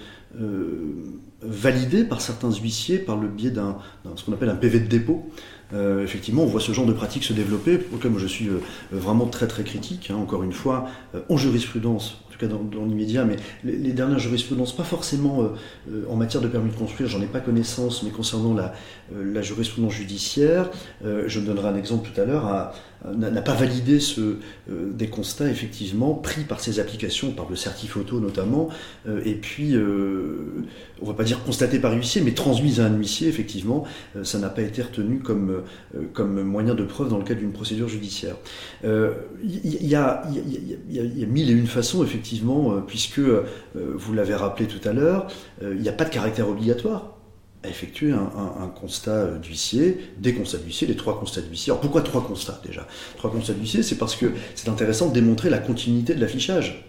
validé 1.43 2.05
par 2.05 2.21
certains 2.21 2.53
huissiers 2.53 2.99
par 2.99 3.17
le 3.17 3.29
biais 3.29 3.51
d'un 3.51 3.79
ce 4.17 4.25
qu'on 4.25 4.33
appelle 4.33 4.49
un 4.49 4.57
PV 4.57 4.81
de 4.81 4.87
dépôt. 4.87 5.29
Euh, 5.75 6.05
effectivement, 6.05 6.43
on 6.43 6.47
voit 6.47 6.61
ce 6.61 6.73
genre 6.73 6.87
de 6.87 6.93
pratique 6.93 7.25
se 7.25 7.33
développer, 7.33 7.81
auquel 7.95 8.11
moi 8.11 8.21
je 8.21 8.27
suis 8.27 8.49
euh, 8.49 8.61
vraiment 8.91 9.27
très 9.27 9.47
très 9.47 9.65
critique, 9.65 10.11
hein, 10.11 10.17
encore 10.17 10.43
une 10.43 10.53
fois, 10.53 10.89
en 11.31 11.37
jurisprudence, 11.37 12.23
en 12.29 12.33
tout 12.33 12.39
cas 12.39 12.47
dans, 12.47 12.85
l'immédiat, 12.85 13.25
mais 13.25 13.37
les, 13.65 13.93
dernières 13.93 14.19
jurisprudences, 14.19 14.77
pas 14.77 14.85
forcément 14.85 15.51
en 16.09 16.17
matière 16.17 16.43
de 16.43 16.49
permis 16.49 16.71
de 16.71 16.77
construire, 16.77 17.09
j'en 17.09 17.23
ai 17.23 17.27
pas 17.27 17.41
connaissance, 17.41 18.03
mais 18.03 18.11
concernant 18.11 18.55
la, 18.55 18.75
la 19.15 19.43
jurisprudence 19.43 19.93
judiciaire, 19.93 20.71
je 21.03 21.41
donnerai 21.41 21.69
un 21.69 21.77
exemple 21.77 22.09
tout 22.13 22.21
à 22.21 22.25
l'heure, 22.25 22.47
à, 22.47 22.73
n'a 23.15 23.43
pas 23.43 23.55
validé 23.55 24.01
ce, 24.01 24.21
euh, 24.21 24.91
des 24.93 25.09
constats 25.09 25.51
effectivement 25.51 26.15
pris 26.15 26.43
par 26.43 26.61
ces 26.61 26.79
applications, 26.81 27.33
par 27.33 27.49
le 27.49 27.57
certif-photo 27.57 28.21
notamment, 28.21 28.69
euh, 29.09 29.21
et 29.25 29.35
puis, 29.35 29.75
euh, 29.75 30.65
on 31.01 31.07
va 31.07 31.15
pas 31.15 31.25
dire 31.25 31.43
constaté 31.43 31.79
par 31.79 31.93
huissier, 31.95 32.23
mais 32.23 32.33
transmise 32.33 32.81
à 32.81 32.87
un 32.87 32.97
huissier, 32.97 33.29
effectivement, 33.29 33.85
ça 34.23 34.39
n'a 34.39 34.49
pas 34.49 34.63
été 34.63 34.83
retenu 34.83 35.19
comme, 35.19 35.63
comme 36.13 36.43
moyen 36.43 36.75
de 36.75 36.85
preuve 36.85 37.09
dans 37.09 37.19
le 37.19 37.25
cadre 37.25 37.41
d'une 37.41 37.53
procédure 37.53 37.89
judiciaire. 37.89 38.37
Il 38.85 39.87
y, 39.87 39.97
a, 39.97 40.23
y, 40.31 41.23
a, 41.23 41.27
mille 41.27 41.51
et 41.51 41.53
une 41.53 41.67
façons, 41.67 42.05
effectivement, 42.05 42.81
puisque, 42.87 43.21
vous 43.75 44.15
l'avez 44.15 44.35
rappelé 44.35 44.69
tout 44.69 44.87
à 44.89 44.93
l'heure, 44.93 45.27
il 45.61 45.81
n'y 45.81 45.89
a 45.89 45.93
pas 45.93 46.05
de 46.05 46.11
caractère 46.11 46.49
obligatoire 46.49 47.12
à 47.65 47.69
effectuer 47.69 48.13
un, 48.13 48.69
constat 48.81 49.39
d'huissier, 49.39 49.99
des 50.19 50.35
constats 50.35 50.59
d'huissier, 50.59 50.87
les 50.87 50.97
trois 50.97 51.19
constats 51.19 51.43
d'huissier. 51.43 51.71
Alors 51.71 51.81
pourquoi 51.81 52.03
trois 52.03 52.27
constats 52.27 52.61
déjà? 52.67 52.87
Trois 53.17 53.31
constats 53.31 53.53
d'huissier, 53.53 53.83
c'est 53.83 53.97
parce 53.97 54.17
que 54.17 54.27
c'est 54.55 54.69
intéressant 54.69 55.09
de 55.09 55.15
démontrer 55.15 55.49
la 55.49 55.59
continuité 55.59 56.15
de 56.15 56.21
l'affichage. 56.21 56.85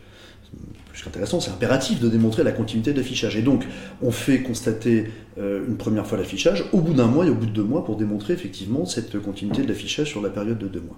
Plus 0.92 1.04
qu'intéressant, 1.04 1.40
c'est 1.40 1.50
impératif 1.52 2.00
de 2.00 2.08
démontrer 2.08 2.44
la 2.44 2.52
continuité 2.52 2.94
de 2.94 2.98
l'affichage. 2.98 3.36
Et 3.36 3.42
donc, 3.42 3.66
on 4.04 4.12
fait 4.12 4.42
constater 4.42 5.06
euh, 5.40 5.66
une 5.68 5.78
première 5.78 6.06
fois 6.06 6.20
l'affichage 6.20 6.66
au 6.72 6.82
bout 6.82 6.94
d'un 6.94 7.08
mois 7.08 7.26
et 7.26 7.30
au 7.30 7.36
bout 7.36 7.48
de 7.48 7.52
deux 7.52 7.64
mois 7.64 7.84
pour 7.84 7.98
démontrer 7.98 8.34
effectivement 8.34 8.86
cette 8.86 9.20
continuité 9.20 9.64
de 9.64 9.68
l'affichage 9.68 10.10
sur 10.10 10.22
la 10.22 10.30
période 10.30 10.60
de 10.60 10.68
deux 10.68 10.82
mois. 10.82 10.98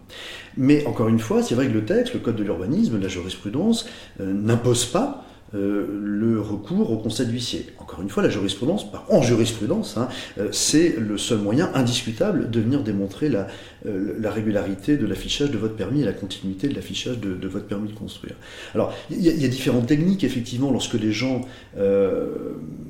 Mais 0.58 0.86
encore 0.86 1.08
une 1.08 1.20
fois, 1.20 1.44
c'est 1.44 1.56
vrai 1.56 1.68
que 1.68 1.74
le 1.74 1.86
texte, 1.86 2.14
le 2.14 2.20
code 2.20 2.36
de 2.36 2.44
l'urbanisme, 2.44 3.00
la 3.02 3.08
jurisprudence, 3.08 3.88
euh, 4.20 4.34
n'impose 4.34 4.86
pas 4.86 5.26
le 5.56 6.40
recours 6.42 6.92
au 6.92 6.98
constat 6.98 7.26
d'huissier. 7.26 7.68
Encore 7.80 8.02
une 8.02 8.10
fois, 8.10 8.24
la 8.24 8.30
jurisprudence, 8.30 8.88
en 9.10 9.22
jurisprudence, 9.22 9.98
hein, 9.98 10.10
euh, 10.38 10.50
c'est 10.52 10.96
le 10.98 11.18
seul 11.18 11.40
moyen 11.40 11.72
indiscutable 11.74 12.50
de 12.50 12.60
venir 12.60 12.82
démontrer 12.82 13.30
la, 13.30 13.48
euh, 13.86 14.16
la 14.20 14.32
régularité 14.32 14.98
de 14.98 15.06
l'affichage 15.06 15.52
de 15.52 15.58
votre 15.58 15.76
permis 15.76 16.02
et 16.02 16.06
la 16.06 16.14
continuité 16.14 16.68
de 16.68 16.76
l'affichage 16.76 17.20
de, 17.20 17.48
votre 17.48 17.68
permis 17.68 17.90
de 17.90 17.94
construire. 17.94 18.36
Alors, 18.74 18.94
il 19.10 19.22
y, 19.22 19.46
a 19.46 19.48
différentes 19.48 19.88
techniques, 19.88 20.24
effectivement, 20.24 20.72
lorsque 20.72 20.96
les 20.96 21.12
gens, 21.12 21.42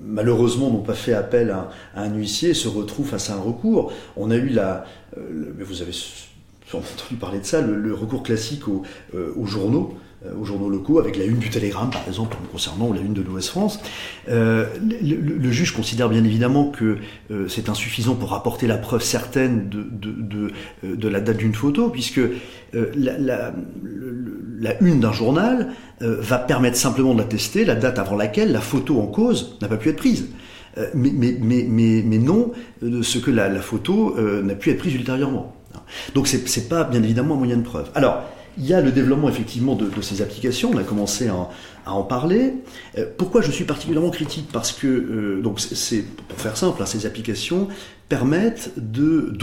malheureusement, 0.06 0.72
n'ont 0.72 0.82
pas 0.82 0.94
fait 0.94 1.14
appel 1.14 1.52
à, 1.52 1.70
un 1.96 2.14
huissier 2.14 2.52
et 2.52 2.54
se 2.54 2.68
retrouvent 2.68 3.08
face 3.10 3.30
à 3.30 3.36
un 3.36 3.42
recours. 3.42 3.92
On 4.16 4.32
a 4.32 4.36
eu 4.36 4.50
la... 4.50 4.86
vous 5.16 5.82
avez 5.82 5.92
entendu 6.74 7.16
parler 7.20 7.40
de 7.40 7.46
ça, 7.46 7.62
le, 7.62 7.94
recours 7.94 8.24
classique. 8.24 8.64
Euh, 9.14 9.34
aux 9.36 9.46
journaux 9.46 9.94
locaux, 10.70 11.00
avec 11.00 11.18
la 11.18 11.26
une 11.26 11.38
du 11.38 11.50
Télégramme, 11.50 11.90
par 11.90 12.04
exemple, 12.08 12.38
concernant 12.52 12.92
la 12.94 13.02
une 13.02 13.14
de 13.14 13.22
l'Ouest 13.22 13.50
France. 13.50 13.80
Euh, 14.30 14.66
le, 15.02 15.52
juge 15.52 15.72
considère 15.72 16.10
bien 16.10 16.24
évidemment 16.24 16.66
que 16.66 16.98
euh, 17.32 17.48
c'est 17.48 17.70
insuffisant 17.70 18.16
pour 18.16 18.34
apporter 18.34 18.68
la 18.68 18.78
preuve 18.78 19.02
certaine 19.02 19.70
de, 19.70 19.84
de, 19.84 20.52
de, 20.84 20.96
de 20.96 21.08
la 21.08 21.22
date 21.22 21.38
d'une 21.38 21.54
photo, 21.54 21.90
puisque 21.90 22.22
la, 22.74 23.54
une 24.82 25.00
d'un 25.00 25.14
journal 25.14 25.70
va 26.02 26.38
permettre 26.40 26.78
simplement 26.78 27.14
d'attester 27.14 27.64
la 27.64 27.76
date 27.76 28.00
avant 28.00 28.16
laquelle 28.16 28.52
la 28.52 28.60
photo 28.60 29.00
en 29.00 29.08
cause 29.08 29.58
n'a 29.62 29.68
pas 29.68 29.78
pu 29.78 29.90
être 29.90 29.98
prise. 29.98 30.28
Mais, 30.94 31.12
mais, 31.14 31.38
mais, 31.40 32.04
mais, 32.06 32.18
non 32.18 32.52
ce 32.82 33.18
que 33.18 33.32
la, 33.32 33.48
la 33.48 33.62
photo 33.62 34.16
n'a 34.44 34.56
pu 34.56 34.72
être 34.72 34.80
prise 34.80 34.96
ultérieurement. 34.96 35.56
Donc 36.14 36.28
c'est 36.28 36.70
pas 36.70 36.84
bien 36.84 37.02
évidemment 37.02 37.36
un 37.36 37.38
moyen 37.38 37.58
de 37.58 37.64
preuve. 37.64 37.90
Alors, 37.96 38.24
il 38.58 38.66
y 38.66 38.74
a 38.74 38.82
le 38.82 38.92
développement 38.92 39.30
effectivement 39.30 39.76
de, 39.76 39.90
ces 40.02 40.22
applications, 40.22 40.72
on 40.74 40.78
a 40.78 40.84
commencé 40.84 41.28
à, 41.28 41.50
en 41.86 42.04
parler. 42.04 42.54
Euh, 42.98 43.06
pourquoi 43.18 43.42
je 43.42 43.52
suis 43.52 43.66
particulièrement 43.66 44.10
critique? 44.10 44.48
Parce 44.52 44.72
que, 44.72 44.88
euh, 44.88 45.42
pour 46.28 46.40
faire 46.40 46.58
simple, 46.58 46.82
hein, 46.82 46.86
ces 46.86 47.06
applications 47.06 47.68
permettent 48.10 48.72
de 48.78 49.34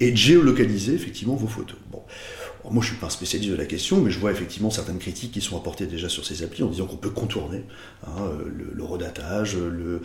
et 0.00 0.10
de 0.10 0.16
géolocaliser 0.16 0.94
effectivement 0.94 1.36
vos 1.36 1.46
photos. 1.46 1.78
Moi, 2.70 2.82
je 2.82 2.88
suis 2.88 2.96
pas 2.96 3.06
un 3.06 3.10
spécialiste 3.10 3.50
de 3.50 3.56
la 3.56 3.64
question, 3.64 4.00
mais 4.00 4.10
je 4.10 4.18
vois 4.18 4.30
effectivement 4.30 4.70
certaines 4.70 4.98
critiques 4.98 5.32
qui 5.32 5.40
sont 5.40 5.56
apportées 5.56 5.86
déjà 5.86 6.08
sur 6.08 6.24
ces 6.24 6.42
applis 6.42 6.62
en 6.62 6.68
disant 6.68 6.86
qu'on 6.86 6.96
peut 6.96 7.10
contourner 7.10 7.64
hein, 8.06 8.30
le, 8.74 8.84
redatage, 8.84 9.56
le, 9.56 10.00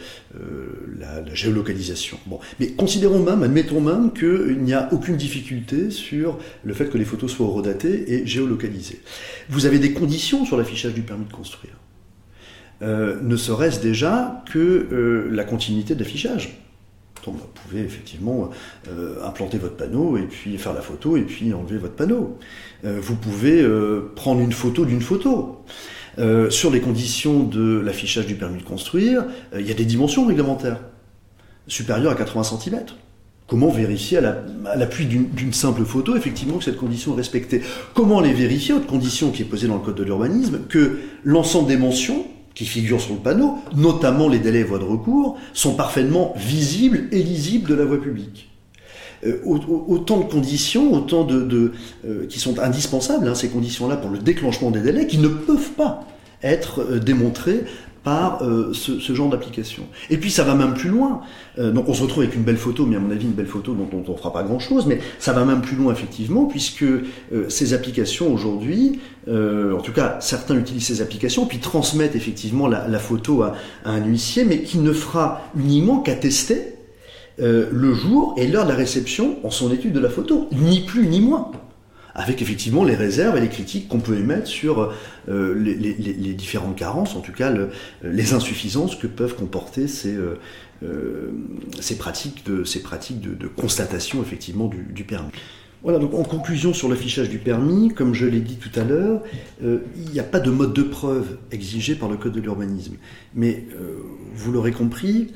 la, 0.97 1.23
géolocalisation. 1.33 2.17
Bon. 2.25 2.39
Mais 2.59 2.71
considérons 2.71 3.21
même, 3.23 3.43
admettons 3.43 3.81
même 3.81 4.11
qu'il 4.11 4.63
n'y 4.63 4.73
a 4.73 4.89
aucune 4.91 5.17
difficulté 5.17 5.91
sur 5.91 6.39
le 6.63 6.73
fait 6.73 6.89
que 6.89 6.97
les 6.97 7.05
photos 7.05 7.31
soient 7.31 7.47
redatées 7.47 8.11
et 8.13 8.25
géolocalisées. 8.25 9.01
Vous 9.49 9.65
avez 9.65 9.79
des 9.79 9.93
conditions 9.93 10.45
sur 10.45 10.57
l'affichage 10.57 10.93
du 10.93 11.01
permis 11.01 11.25
de 11.25 11.33
construire. 11.33 11.73
Euh, 12.81 13.19
ne 13.21 13.35
serait-ce 13.35 13.81
déjà 13.81 14.43
que 14.51 14.59
euh, 14.59 15.29
la 15.31 15.43
continuité 15.43 15.95
d'affichage. 15.95 16.66
Vous 17.31 17.47
pouvez 17.53 17.81
effectivement 17.81 18.49
euh, 18.89 19.23
implanter 19.25 19.57
votre 19.57 19.75
panneau 19.75 20.17
et 20.17 20.23
puis 20.23 20.57
faire 20.57 20.73
la 20.73 20.81
photo 20.81 21.17
et 21.17 21.21
puis 21.21 21.53
enlever 21.53 21.77
votre 21.77 21.95
panneau. 21.95 22.37
vous 22.83 23.15
pouvez 23.15 23.65
prendre 24.15 24.41
une 24.41 24.51
photo 24.51 24.85
d'une 24.85 25.01
photo. 25.01 25.63
sur 26.49 26.71
les 26.71 26.79
conditions 26.79 27.43
de 27.43 27.79
l'affichage 27.79 28.27
du 28.27 28.35
permis 28.35 28.59
de 28.59 28.63
construire, 28.63 29.25
il 29.57 29.67
y 29.67 29.71
a 29.71 29.73
des 29.73 29.85
dimensions 29.85 30.25
réglementaires 30.25 30.79
supérieures 31.67 32.11
à 32.11 32.15
80 32.15 32.43
cm. 32.43 32.85
Comment 33.47 33.69
vérifier 33.69 34.17
à 34.17 34.43
l'appui 34.75 35.05
d'une 35.05 35.53
simple 35.53 35.85
photo, 35.85 36.17
effectivement, 36.17 36.57
que 36.57 36.65
cette 36.65 36.75
condition 36.75 37.13
est 37.13 37.17
respectée? 37.17 37.61
Comment 37.93 38.19
les 38.19 38.33
vérifier, 38.33 38.73
autre 38.73 38.87
condition 38.87 39.31
qui 39.31 39.43
est 39.43 39.45
posée 39.45 39.67
dans 39.67 39.75
le 39.75 39.79
Code 39.79 39.95
de 39.95 40.03
l'urbanisme, 40.03 40.59
que 40.67 40.99
l'ensemble 41.23 41.69
des 41.69 41.77
mentions 41.77 42.25
qui 42.57 42.65
figurent 42.65 42.99
sur 42.99 43.13
le 43.13 43.19
panneau, 43.19 43.59
notamment 43.75 44.27
les 44.27 44.39
délais 44.39 44.61
et 44.61 44.63
voies 44.63 44.79
de 44.79 44.83
recours, 44.83 45.37
sont 45.53 45.75
parfaitement 45.75 46.33
visibles 46.35 47.03
et 47.11 47.21
lisibles 47.21 47.69
de 47.69 47.75
la 47.75 47.85
voie 47.85 48.01
publique. 48.01 48.49
Euh, 49.27 49.37
autant 49.45 50.21
de 50.21 50.23
conditions, 50.23 50.91
autant 50.91 51.23
de, 51.23 51.71
euh, 52.03 52.25
qui 52.27 52.39
sont 52.39 52.57
indispensables, 52.57 53.27
hein, 53.27 53.35
ces 53.35 53.49
conditions-là, 53.49 53.95
pour 53.95 54.09
le 54.09 54.17
déclenchement 54.17 54.71
des 54.71 54.81
délais, 54.81 55.05
qui 55.05 55.19
ne 55.19 55.27
peuvent 55.27 55.73
pas 55.73 56.07
être 56.41 56.79
euh, 56.79 56.99
démontrées 56.99 57.63
par 58.07 58.41
euh, 58.41 58.71
ce, 58.71 59.13
genre 59.13 59.27
d'application. 59.27 59.83
Et 60.09 60.15
puis 60.15 60.31
ça 60.31 60.45
va 60.45 60.55
même 60.55 60.75
plus 60.75 60.87
loin. 60.87 61.19
Euh, 61.59 61.73
donc 61.73 61.89
on 61.89 61.93
se 61.93 62.01
retrouve 62.01 62.23
avec 62.23 62.35
une 62.35 62.43
belle 62.43 62.55
photo, 62.55 62.85
mais 62.85 62.95
à 62.95 62.99
mon 62.99 63.11
avis 63.11 63.25
une 63.25 63.33
belle 63.33 63.47
photo 63.47 63.73
dont, 63.73 63.89
on 63.91 64.09
ne 64.09 64.17
fera 64.17 64.31
pas 64.31 64.43
grand-chose, 64.43 64.85
mais 64.85 64.99
ça 65.19 65.33
va 65.33 65.43
même 65.43 65.59
plus 65.59 65.75
loin 65.75 65.91
effectivement, 65.91 66.45
puisque 66.45 66.83
euh, 66.83 67.03
ces 67.49 67.73
applications 67.73 68.33
aujourd'hui, 68.33 69.01
en 69.29 69.81
tout 69.81 69.91
cas 69.91 70.19
certains 70.21 70.57
utilisent 70.57 70.85
ces 70.85 71.01
applications, 71.01 71.45
puis 71.45 71.57
transmettent 71.57 72.15
effectivement 72.15 72.65
la, 72.69 72.99
photo 72.99 73.43
à, 73.43 73.55
un 73.83 74.01
huissier, 74.05 74.45
mais 74.45 74.61
qui 74.61 74.77
ne 74.77 74.93
fera 74.93 75.41
uniquement 75.57 75.99
qu'attester 75.99 76.75
le 77.37 77.93
jour 77.93 78.35
et 78.37 78.47
l'heure 78.47 78.63
de 78.63 78.69
la 78.69 78.75
réception 78.75 79.35
en 79.43 79.49
son 79.51 79.69
étude 79.73 79.91
de 79.91 79.99
la 79.99 80.07
photo, 80.07 80.47
ni 80.53 80.79
plus 80.79 81.07
ni 81.07 81.19
moins 81.19 81.51
avec 82.17 82.41
effectivement 82.41 82.83
les 82.83 82.95
réserves 82.95 83.37
et 83.37 83.41
les 83.41 83.47
critiques 83.47 83.87
qu'on 83.87 83.99
peut 83.99 84.17
émettre 84.17 84.47
sur 84.47 84.91
euh, 85.29 85.53
les, 85.53 86.33
différentes 86.33 86.75
carences, 86.75 87.15
en 87.15 87.21
tout 87.21 87.31
cas 87.31 87.53
les 88.03 88.33
insuffisances 88.33 88.95
que 88.95 89.05
peuvent 89.05 89.35
comporter 89.35 89.87
ces, 89.87 90.15
euh, 90.15 90.39
euh, 90.83 91.29
pratiques, 91.99 92.43
de, 92.43 92.63
ces 92.63 92.81
pratiques 92.81 93.21
de, 93.21 93.47
constatation 93.47 94.19
effectivement 94.23 94.67
du, 94.67 95.03
permis. 95.03 95.29
Voilà, 95.83 95.99
donc 95.99 96.15
en 96.15 96.23
conclusion 96.23 96.73
sur 96.73 96.89
l'affichage 96.89 97.29
du 97.29 97.37
permis, 97.37 97.89
comme 97.89 98.15
je 98.15 98.25
l'ai 98.25 98.39
dit 98.39 98.57
tout 98.57 98.77
à 98.79 98.83
l'heure, 98.83 99.21
il 99.61 100.11
n'y 100.11 100.19
a 100.19 100.23
pas 100.23 100.39
de 100.39 100.49
mode 100.49 100.73
de 100.73 100.81
preuve 100.81 101.37
exigé 101.51 101.93
par 101.93 102.09
le 102.09 102.17
Code 102.17 102.33
de 102.33 102.41
l'urbanisme. 102.41 102.95
Mais 103.35 103.67
vous 104.33 104.51
l'aurez 104.51 104.71
compris, 104.71 105.33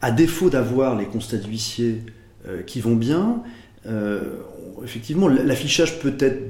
à 0.00 0.10
défaut 0.10 0.50
d'avoir 0.50 0.96
les 0.96 1.04
constats 1.04 1.36
d'huissier 1.36 2.02
qui 2.66 2.80
vont 2.80 2.96
bien, 2.96 3.40
effectivement, 4.82 5.28
l'affichage 5.28 5.98
peut 6.00 6.14
être 6.18 6.42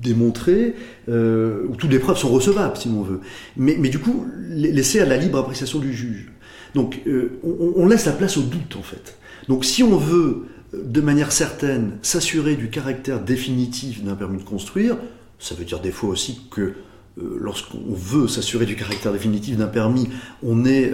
démontré, 0.00 0.74
euh, 1.08 1.66
où 1.68 1.76
toutes 1.76 1.90
les 1.90 1.98
preuves 1.98 2.16
sont 2.16 2.30
recevables, 2.30 2.76
si 2.76 2.88
l'on 2.88 3.02
veut. 3.02 3.20
Mais, 3.56 3.76
du 3.76 3.98
coup, 3.98 4.26
laisser 4.48 5.00
à 5.00 5.06
la 5.06 5.16
libre 5.16 5.38
appréciation 5.38 5.78
du 5.78 5.92
juge. 5.92 6.30
Donc, 6.74 7.00
euh, 7.06 7.40
on, 7.42 7.86
laisse 7.86 8.06
la 8.06 8.12
place 8.12 8.36
au 8.36 8.42
doute, 8.42 8.76
en 8.76 8.82
fait. 8.82 9.18
Donc, 9.48 9.64
si 9.64 9.82
on 9.82 9.96
veut, 9.96 10.46
de 10.72 11.00
manière 11.00 11.32
certaine, 11.32 11.92
s'assurer 12.02 12.54
du 12.56 12.70
caractère 12.70 13.20
définitif 13.20 14.02
d'un 14.04 14.14
permis 14.14 14.38
de 14.38 14.44
construire, 14.48 14.96
ça 15.38 15.54
veut 15.54 15.64
dire 15.64 15.80
des 15.80 15.90
fois 15.90 16.10
aussi 16.10 16.42
que 16.50 16.60
euh, 16.60 17.38
lorsqu'on 17.40 17.92
veut 17.92 18.28
s'assurer 18.28 18.66
du 18.66 18.76
caractère 18.76 19.12
définitif 19.12 19.56
d'un 19.56 19.66
permis, 19.66 20.08
on 20.42 20.64
est 20.64 20.92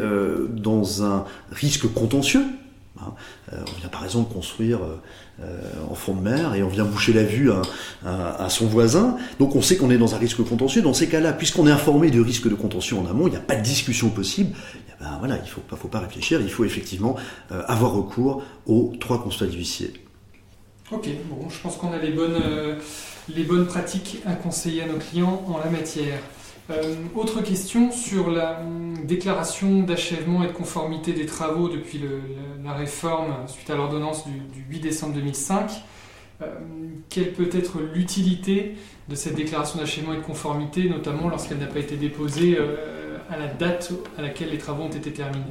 dans 0.50 1.04
un 1.04 1.24
risque 1.52 1.92
contentieux. 1.92 2.42
Hein. 3.06 3.14
on 3.52 3.78
vient 3.78 3.88
par 3.88 4.04
exemple 4.04 4.32
construire 4.32 4.80
euh, 5.42 5.60
en 5.90 5.94
fond 5.94 6.14
de 6.14 6.20
mer 6.22 6.54
et 6.54 6.62
on 6.62 6.68
vient 6.68 6.86
boucher 6.86 7.12
la 7.12 7.22
vue 7.22 7.50
à, 8.06 8.48
son 8.48 8.66
voisin. 8.66 9.16
Donc 9.38 9.54
on 9.54 9.60
sait 9.60 9.76
qu'on 9.76 9.90
est 9.90 9.98
dans 9.98 10.14
un 10.14 10.18
risque 10.18 10.42
contentieux. 10.42 10.80
Dans 10.80 10.94
ces 10.94 11.08
cas-là, 11.08 11.34
puisqu'on 11.34 11.66
est 11.66 11.70
informé 11.70 12.10
du 12.10 12.22
risque 12.22 12.48
de 12.48 12.54
contentieux 12.54 12.96
en 12.96 13.06
amont, 13.06 13.26
il 13.26 13.32
n'y 13.32 13.36
a 13.36 13.40
pas 13.40 13.56
de 13.56 13.62
discussion 13.62 14.08
possible. 14.08 14.56
Eh 14.74 15.04
ben, 15.04 15.20
il 15.22 15.28
ne 15.28 15.76
faut 15.76 15.88
pas, 15.88 15.98
réfléchir, 15.98 16.40
il 16.40 16.50
faut 16.50 16.64
effectivement 16.64 17.16
euh, 17.52 17.62
avoir 17.66 17.92
recours 17.92 18.44
aux 18.66 18.94
trois 18.98 19.22
constats 19.22 19.46
d'huissier. 19.46 19.92
Ok, 20.90 21.08
bon, 21.28 21.50
je 21.50 21.60
pense 21.60 21.76
qu'on 21.76 21.92
a 21.92 21.96
euh, 21.96 22.78
les 23.28 23.44
bonnes 23.44 23.66
pratiques 23.66 24.22
à 24.24 24.34
conseiller 24.34 24.84
à 24.84 24.86
nos 24.86 24.98
clients 24.98 25.44
en 25.48 25.58
la 25.58 25.68
matière. 25.68 26.20
Euh, 26.68 26.96
autre 27.14 27.42
question 27.42 27.92
sur 27.92 28.30
la 28.30 28.60
hum, 28.60 28.94
déclaration 29.04 29.82
d'achèvement 29.82 30.42
et 30.42 30.48
de 30.48 30.52
conformité 30.52 31.12
des 31.12 31.26
travaux 31.26 31.68
depuis 31.68 32.00
la 32.64 32.72
réforme 32.72 33.46
suite 33.46 33.70
à 33.70 33.76
l'ordonnance 33.76 34.26
du, 34.26 34.64
8 34.68 34.80
décembre 34.80 35.14
2005. 35.14 35.70
Euh, 36.42 36.46
quelle 37.08 37.32
peut 37.32 37.48
être 37.52 37.80
l'utilité 37.80 38.74
de 39.08 39.14
cette 39.14 39.36
déclaration 39.36 39.78
d'achèvement 39.78 40.12
et 40.12 40.16
de 40.16 40.22
conformité, 40.22 40.88
notamment 40.88 41.28
lorsqu'elle 41.28 41.58
n'a 41.58 41.66
pas 41.66 41.78
été 41.78 41.96
déposée 41.96 42.56
euh, 42.58 43.18
à 43.30 43.38
la 43.38 43.46
date 43.46 43.92
à 44.18 44.22
laquelle 44.22 44.50
les 44.50 44.58
travaux 44.58 44.82
ont 44.82 44.90
été 44.90 45.12
terminés? 45.12 45.44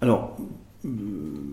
Alors, 0.00 0.36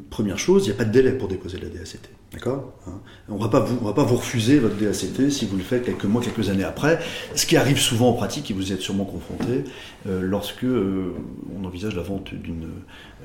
première 0.10 0.38
chose, 0.38 0.66
il 0.66 0.70
n'y 0.70 0.76
a 0.76 0.78
pas 0.78 0.86
de 0.86 0.92
délai 0.92 1.12
pour 1.14 1.28
déposer 1.28 1.58
la 1.60 1.70
DACT. 1.70 2.10
D'accord 2.34 2.74
hein. 2.88 3.02
On 3.28 3.36
ne 3.36 3.40
va 3.42 3.50
pas 3.50 4.04
vous 4.04 4.16
refuser 4.16 4.60
votre 4.60 4.76
DACT 4.76 5.30
si 5.30 5.46
vous 5.46 5.58
le 5.58 5.64
faites 5.64 5.84
quelques 5.84 6.06
mois, 6.06 6.22
quelques 6.22 6.50
années 6.50 6.64
après. 6.64 7.00
Ce 7.36 7.46
qui 7.46 7.58
arrive 7.58 7.80
souvent 7.80 8.10
en 8.10 8.14
pratique, 8.14 8.52
et 8.52 8.54
vous 8.54 8.72
êtes 8.72 8.82
sûrement 8.82 9.06
confronté, 9.06 9.64
euh, 10.08 10.22
lorsque 10.22 10.64
euh, 10.64 11.14
on 11.58 11.66
envisage 11.66 11.96
la 11.96 12.04
vente 12.04 12.34
d'une 12.34 12.68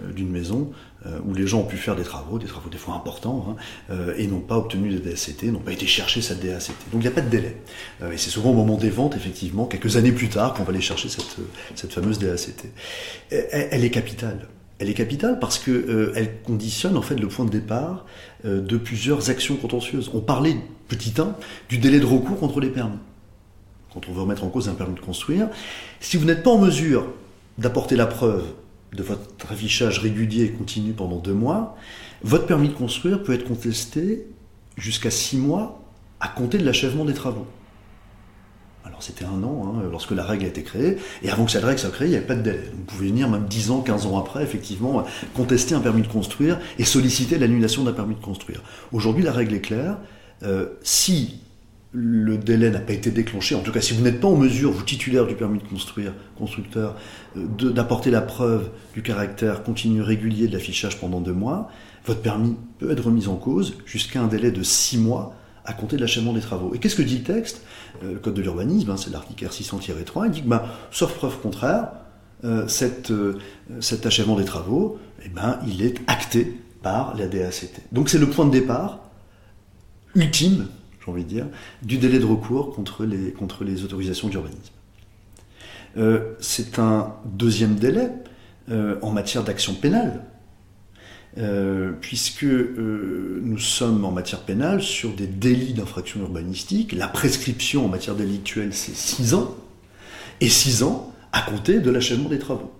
euh, 0.02 0.24
maison 0.24 0.70
où 1.24 1.34
les 1.34 1.46
gens 1.46 1.60
ont 1.60 1.66
pu 1.66 1.76
faire 1.76 1.94
des 1.94 2.02
travaux, 2.02 2.36
des 2.40 2.46
travaux 2.46 2.68
des 2.68 2.78
fois 2.78 2.94
importants, 2.94 3.54
hein, 3.90 3.94
et 4.16 4.26
n'ont 4.26 4.40
pas 4.40 4.56
obtenu 4.56 4.90
de 4.90 4.98
DACT, 4.98 5.44
n'ont 5.44 5.60
pas 5.60 5.70
été 5.70 5.86
chercher 5.86 6.20
cette 6.20 6.44
DACT. 6.44 6.72
Donc 6.90 6.94
il 6.94 6.98
n'y 7.02 7.06
a 7.06 7.12
pas 7.12 7.20
de 7.20 7.28
délai. 7.28 7.58
et 8.12 8.16
c'est 8.16 8.30
souvent 8.30 8.50
au 8.50 8.54
moment 8.54 8.76
des 8.76 8.90
ventes, 8.90 9.14
effectivement, 9.14 9.66
quelques 9.66 9.96
années 9.96 10.10
plus 10.10 10.28
tard, 10.28 10.54
qu'on 10.54 10.64
va 10.64 10.70
aller 10.70 10.80
chercher 10.80 11.08
cette, 11.08 11.36
cette 11.76 11.92
fameuse 11.92 12.18
DACT. 12.18 12.66
elle 13.30 13.84
est 13.84 13.90
capitale 13.90 14.48
elle 14.78 14.90
est 14.90 14.94
capitale 14.94 15.38
parce 15.38 15.58
qu'elle 15.58 15.84
euh, 15.88 16.26
conditionne 16.44 16.96
en 16.96 17.02
fait 17.02 17.16
le 17.16 17.28
point 17.28 17.44
de 17.44 17.50
départ 17.50 18.04
euh, 18.44 18.60
de 18.60 18.76
plusieurs 18.76 19.30
actions 19.30 19.56
contentieuses. 19.56 20.10
On 20.12 20.20
parlait, 20.20 20.56
petit 20.88 21.14
1, 21.18 21.34
du 21.68 21.78
délai 21.78 21.98
de 21.98 22.06
recours 22.06 22.38
contre 22.38 22.60
les 22.60 22.68
permis. 22.68 22.98
Quand 23.92 24.08
on 24.08 24.12
veut 24.12 24.20
remettre 24.20 24.44
en 24.44 24.48
cause 24.48 24.68
un 24.68 24.74
permis 24.74 24.94
de 24.94 25.00
construire, 25.00 25.48
si 26.00 26.16
vous 26.16 26.26
n'êtes 26.26 26.42
pas 26.42 26.50
en 26.50 26.58
mesure 26.58 27.06
d'apporter 27.56 27.96
la 27.96 28.06
preuve 28.06 28.44
de 28.92 29.02
votre 29.02 29.50
affichage 29.50 29.98
régulier 29.98 30.44
et 30.44 30.50
continu 30.50 30.92
pendant 30.92 31.16
deux 31.16 31.32
mois, 31.32 31.76
votre 32.22 32.46
permis 32.46 32.68
de 32.68 32.74
construire 32.74 33.22
peut 33.22 33.32
être 33.32 33.46
contesté 33.46 34.26
jusqu'à 34.76 35.10
six 35.10 35.38
mois 35.38 35.80
à 36.20 36.28
compter 36.28 36.58
de 36.58 36.64
l'achèvement 36.64 37.04
des 37.04 37.14
travaux. 37.14 37.46
Alors 38.86 39.02
c'était 39.02 39.24
un 39.24 39.42
an 39.42 39.74
hein, 39.76 39.82
lorsque 39.90 40.12
la 40.12 40.24
règle 40.24 40.44
a 40.44 40.48
été 40.48 40.62
créée, 40.62 40.96
et 41.22 41.30
avant 41.30 41.44
que 41.44 41.50
cette 41.50 41.64
règle 41.64 41.78
soit 41.78 41.90
créée, 41.90 42.08
il 42.08 42.10
n'y 42.10 42.16
avait 42.16 42.26
pas 42.26 42.36
de 42.36 42.42
délai. 42.42 42.70
vous 42.72 42.84
pouvez 42.84 43.08
venir 43.08 43.28
même 43.28 43.46
10 43.46 43.70
ans, 43.70 43.80
15 43.80 44.06
ans 44.06 44.18
après, 44.18 44.42
effectivement, 44.42 45.04
contester 45.34 45.74
un 45.74 45.80
permis 45.80 46.02
de 46.02 46.08
construire 46.08 46.58
et 46.78 46.84
solliciter 46.84 47.38
l'annulation 47.38 47.82
d'un 47.84 47.92
permis 47.92 48.14
de 48.14 48.20
construire. 48.20 48.62
Aujourd'hui, 48.92 49.24
la 49.24 49.32
règle 49.32 49.54
est 49.54 49.60
claire. 49.60 49.98
Euh, 50.42 50.66
si 50.82 51.40
le 51.92 52.36
délai 52.36 52.70
n'a 52.70 52.80
pas 52.80 52.92
été 52.92 53.10
déclenché, 53.10 53.54
en 53.54 53.60
tout 53.60 53.72
cas 53.72 53.80
si 53.80 53.94
vous 53.94 54.02
n'êtes 54.02 54.20
pas 54.20 54.28
en 54.28 54.36
mesure, 54.36 54.70
vous 54.70 54.82
titulaire 54.82 55.26
du 55.26 55.34
permis 55.34 55.58
de 55.58 55.64
construire, 55.64 56.12
constructeur, 56.36 56.94
euh, 57.36 57.46
d'apporter 57.70 58.10
la 58.10 58.20
preuve 58.20 58.70
du 58.94 59.02
caractère 59.02 59.62
continu 59.62 60.02
régulier 60.02 60.46
de 60.46 60.52
l'affichage 60.52 61.00
pendant 61.00 61.20
deux 61.20 61.32
mois, 61.32 61.70
votre 62.04 62.20
permis 62.20 62.54
peut 62.78 62.90
être 62.90 63.04
remis 63.04 63.28
en 63.28 63.36
cause 63.36 63.78
jusqu'à 63.86 64.20
un 64.20 64.26
délai 64.26 64.50
de 64.50 64.62
six 64.62 64.98
mois 64.98 65.34
à 65.66 65.72
compter 65.72 65.96
de 65.96 66.00
l'achèvement 66.00 66.32
des 66.32 66.40
travaux. 66.40 66.74
Et 66.74 66.78
qu'est-ce 66.78 66.96
que 66.96 67.02
dit 67.02 67.18
le 67.18 67.24
texte? 67.24 67.62
Euh, 68.02 68.14
Le 68.14 68.18
Code 68.18 68.34
de 68.34 68.42
l'urbanisme, 68.42 68.90
hein, 68.90 68.96
c'est 68.96 69.10
l'article 69.10 69.46
R600-3, 69.46 70.26
il 70.26 70.30
dit 70.30 70.42
que, 70.42 70.48
ben, 70.48 70.62
sauf 70.90 71.12
preuve 71.14 71.38
contraire, 71.40 71.88
euh, 72.44 72.66
euh, 73.10 73.34
cet 73.80 74.06
achèvement 74.06 74.36
des 74.36 74.44
travaux, 74.44 74.98
eh 75.24 75.28
ben, 75.28 75.58
il 75.66 75.82
est 75.82 76.00
acté 76.06 76.60
par 76.82 77.16
la 77.16 77.26
DACT. 77.26 77.80
Donc 77.92 78.08
c'est 78.08 78.18
le 78.18 78.30
point 78.30 78.46
de 78.46 78.52
départ 78.52 79.00
ultime, 80.14 80.68
j'ai 81.04 81.10
envie 81.10 81.24
de 81.24 81.28
dire, 81.28 81.46
du 81.82 81.98
délai 81.98 82.18
de 82.18 82.24
recours 82.24 82.74
contre 82.74 83.04
les, 83.04 83.32
contre 83.32 83.64
les 83.64 83.84
autorisations 83.84 84.28
d'urbanisme. 84.28 84.72
c'est 86.40 86.78
un 86.78 87.14
deuxième 87.24 87.74
délai 87.76 88.10
en 88.70 89.10
matière 89.10 89.42
d'action 89.42 89.74
pénale 89.74 90.22
puisque 92.00 92.44
nous 92.44 93.58
sommes 93.58 94.04
en 94.04 94.12
matière 94.12 94.40
pénale 94.40 94.80
sur 94.82 95.12
des 95.12 95.26
délits 95.26 95.74
d'infraction 95.74 96.20
urbanistique. 96.20 96.92
La 96.92 97.08
prescription 97.08 97.84
en 97.84 97.88
matière 97.88 98.14
délictuelle, 98.14 98.72
c'est 98.72 98.94
6 98.94 99.34
ans, 99.34 99.54
et 100.40 100.48
6 100.48 100.82
ans 100.82 101.12
à 101.32 101.42
compter 101.42 101.80
de 101.80 101.90
l'achèvement 101.90 102.28
des 102.28 102.38
travaux. 102.38 102.72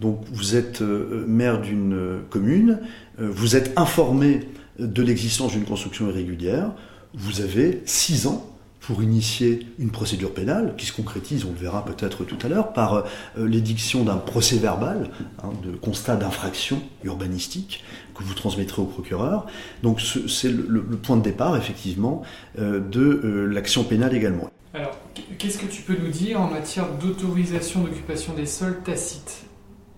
Donc 0.00 0.24
vous 0.32 0.56
êtes 0.56 0.80
maire 0.80 1.60
d'une 1.60 2.20
commune, 2.28 2.80
vous 3.18 3.56
êtes 3.56 3.72
informé 3.76 4.40
de 4.78 5.02
l'existence 5.02 5.52
d'une 5.52 5.64
construction 5.64 6.08
irrégulière, 6.08 6.72
vous 7.14 7.40
avez 7.40 7.80
6 7.86 8.26
ans 8.26 8.53
pour 8.86 9.02
initier 9.02 9.66
une 9.78 9.90
procédure 9.90 10.34
pénale, 10.34 10.74
qui 10.76 10.84
se 10.84 10.92
concrétise, 10.92 11.46
on 11.46 11.52
le 11.52 11.58
verra 11.58 11.84
peut-être 11.86 12.24
tout 12.24 12.36
à 12.44 12.48
l'heure, 12.48 12.74
par 12.74 12.94
euh, 12.94 13.02
l'édiction 13.38 14.04
d'un 14.04 14.16
procès 14.16 14.58
verbal, 14.58 15.10
hein, 15.42 15.52
de 15.64 15.74
constat 15.74 16.16
d'infraction 16.16 16.82
urbanistique, 17.02 17.82
que 18.14 18.22
vous 18.22 18.34
transmettrez 18.34 18.82
au 18.82 18.84
procureur. 18.84 19.46
Donc 19.82 20.00
c'est 20.00 20.50
le, 20.50 20.82
point 20.82 21.16
de 21.16 21.22
départ, 21.22 21.56
effectivement, 21.56 22.22
euh, 22.58 22.78
de 22.78 23.00
euh, 23.00 23.46
l'action 23.46 23.84
pénale 23.84 24.14
également. 24.14 24.50
Alors, 24.74 24.98
qu'est-ce 25.38 25.58
que 25.58 25.66
tu 25.66 25.82
peux 25.82 25.96
nous 25.96 26.10
dire 26.10 26.40
en 26.40 26.50
matière 26.50 26.86
d'autorisation 27.00 27.84
d'occupation 27.84 28.34
des 28.34 28.46
sols 28.46 28.80
tacite 28.84 29.44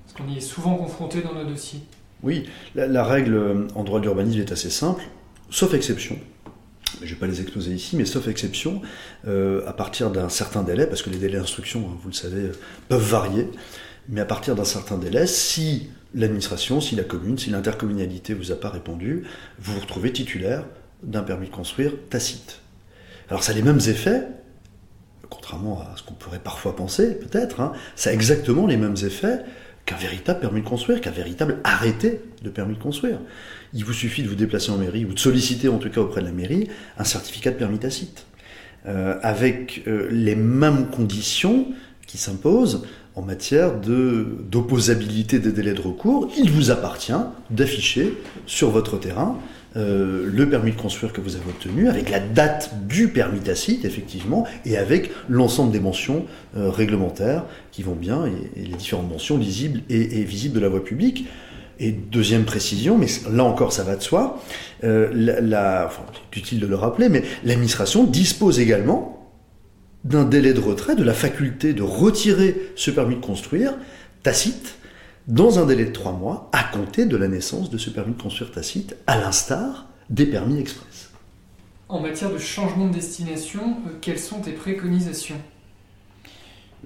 Parce 0.05 0.17
qu'on 0.17 0.33
y 0.33 0.37
est 0.37 0.41
souvent 0.41 0.77
confronté 0.77 1.23
dans 1.23 1.35
nos 1.35 1.45
dossiers. 1.45 1.81
Oui, 2.23 2.45
la 2.75 3.05
règle 3.05 3.67
en 3.75 3.85
droit 3.85 3.99
de 4.01 4.05
l'urbanisme 4.05 4.41
est 4.41 4.53
assez 4.53 4.71
simple, 4.71 5.03
sauf 5.51 5.75
exception 5.75 6.17
je 7.01 7.05
ne 7.05 7.11
vais 7.11 7.17
pas 7.17 7.27
les 7.27 7.41
exposer 7.41 7.73
ici, 7.73 7.97
mais 7.97 8.05
sauf 8.05 8.29
exception, 8.29 8.83
euh, 9.27 9.67
à 9.67 9.73
partir 9.73 10.11
d'un 10.11 10.29
certain 10.29 10.63
délai, 10.63 10.87
parce 10.87 11.03
que 11.03 11.11
les 11.11 11.19
délais 11.19 11.39
d'instruction, 11.39 11.89
hein, 11.89 11.99
vous 12.03 12.09
le 12.09 12.15
savez, 12.15 12.51
peuvent 12.89 13.03
varier, 13.03 13.49
mais 14.09 14.21
à 14.21 14.25
partir 14.25 14.55
d'un 14.55 14.65
certain 14.65 14.99
délai, 14.99 15.27
si 15.27 15.91
l'administration, 16.15 16.81
si 16.81 16.97
la 16.97 17.05
commune, 17.05 17.39
si 17.39 17.51
l'intercommunalité 17.51 18.35
vous 18.35 18.53
a 18.53 18.57
pas 18.57 18.71
répondu, 18.71 19.25
vous 19.59 19.75
vous 19.75 19.81
retrouvez 19.81 20.13
titulaire 20.13 20.65
d'un 21.03 21.23
permis 21.23 21.47
de 21.49 21.53
construire 21.53 21.93
tacite. 22.09 22.61
Alors 23.29 23.43
ça 23.43 23.53
a 23.53 23.55
les 23.55 23.63
mêmes 23.63 23.81
effets, 23.87 24.23
contrairement 25.29 25.81
à 25.81 25.97
ce 25.97 26.03
qu'on 26.03 26.15
pourrait 26.15 26.39
parfois 26.39 26.77
penser, 26.77 27.19
peut-être, 27.19 27.61
hein, 27.61 27.73
ça 27.97 28.11
a 28.11 28.13
exactement 28.13 28.67
les 28.67 28.77
mêmes 28.77 28.97
effets 29.03 29.41
qu'un 29.87 29.97
véritable 29.97 30.41
permis 30.41 30.61
de 30.61 30.69
construire, 30.69 31.01
qu'un 31.01 31.11
véritable 31.13 31.59
arrêté 31.65 32.21
de 32.43 32.51
permis 32.51 32.75
de 32.75 32.83
construire. 32.83 33.19
Il 33.73 33.85
vous 33.85 33.93
suffit 33.93 34.23
de 34.23 34.29
vous 34.29 34.35
déplacer 34.35 34.71
en 34.71 34.77
mairie, 34.77 35.05
ou 35.05 35.15
de 35.15 35.19
solliciter 35.19 35.69
en 35.69 35.79
tout 35.79 35.89
cas 35.89 36.01
auprès 36.01 36.21
de 36.21 36.27
la 36.27 36.33
mairie, 36.33 36.69
un 36.99 37.05
certificat 37.05 37.53
de 37.53 37.57
permis 37.57 37.79
tacite, 37.79 38.27
euh, 38.87 39.19
avec 39.23 39.85
euh, 39.87 40.09
les 40.11 40.35
mêmes 40.35 40.89
conditions 40.89 41.69
qui 42.07 42.19
s'imposent 42.19 42.85
en 43.15 43.23
matière 43.23 43.73
d'opposabilité 43.81 45.39
des 45.39 45.51
délais 45.51 45.73
de 45.73 45.81
recours. 45.81 46.31
Il 46.37 46.51
vous 46.51 46.71
appartient 46.71 47.13
d'afficher 47.51 48.13
sur 48.47 48.71
votre 48.71 48.99
terrain 48.99 49.39
euh, 49.77 50.31
le 50.33 50.49
permis 50.49 50.73
de 50.73 50.77
construire 50.77 51.13
que 51.13 51.21
vous 51.21 51.37
avez 51.37 51.45
obtenu, 51.51 51.89
avec 51.89 52.09
la 52.11 52.19
date 52.21 52.71
du 52.87 53.09
permis 53.09 53.41
tacite, 53.41 53.85
effectivement, 53.85 54.47
et 54.65 54.79
avec 54.79 55.11
l'ensemble 55.29 55.71
des 55.71 55.81
mentions 55.81 56.25
euh, 56.57 56.71
réglementaires 56.71 57.45
qui 57.73 57.83
vont 57.83 57.95
bien, 57.95 58.25
et, 58.25 58.61
les 58.61 58.75
différentes 58.75 59.11
mentions 59.11 59.37
lisibles 59.37 59.83
et, 59.91 60.25
visibles 60.25 60.55
de 60.55 60.61
la 60.61 60.69
voie 60.69 60.83
publique. 60.83 61.27
Et 61.79 61.93
deuxième 61.93 62.45
précision, 62.45 62.97
mais 62.97 63.07
là 63.31 63.45
encore 63.45 63.71
ça 63.71 63.83
va 63.83 63.97
de 63.97 64.03
soi, 64.03 64.43
euh, 64.83 65.11
la, 65.13 65.91
c'est 66.33 66.39
utile 66.39 66.59
de 66.59 66.67
le 66.67 66.75
rappeler, 66.75 67.11
mais 67.11 67.23
l'administration 67.45 68.05
dispose 68.05 68.61
également 68.61 69.31
d'un 70.05 70.25
délai 70.25 70.55
de 70.55 70.61
retrait, 70.61 70.97
de 70.97 71.05
la 71.05 71.13
faculté 71.13 71.75
de 71.75 71.83
retirer 71.83 72.57
ce 72.77 72.91
permis 72.91 73.17
de 73.17 73.21
construire 73.21 73.75
tacite 74.23 74.79
dans 75.27 75.59
un 75.59 75.67
délai 75.67 75.85
de 75.85 75.93
trois 75.93 76.13
mois 76.13 76.49
à 76.53 76.63
compter 76.63 77.07
de 77.07 77.17
la 77.17 77.29
naissance 77.29 77.71
de 77.71 77.79
ce 77.79 77.91
permis 77.91 78.15
de 78.15 78.23
construire 78.23 78.51
tacite, 78.51 78.97
à 79.07 79.19
l'instar 79.19 79.87
des 80.09 80.27
permis 80.27 80.59
express. 80.61 81.11
En 81.89 82.01
matière 82.01 82.33
de 82.33 82.39
changement 82.39 82.87
de 82.89 82.95
destination, 82.95 83.79
euh, 83.87 83.91
quelles 84.01 84.19
sont 84.19 84.41
tes 84.41 84.53
préconisations? 84.53 85.41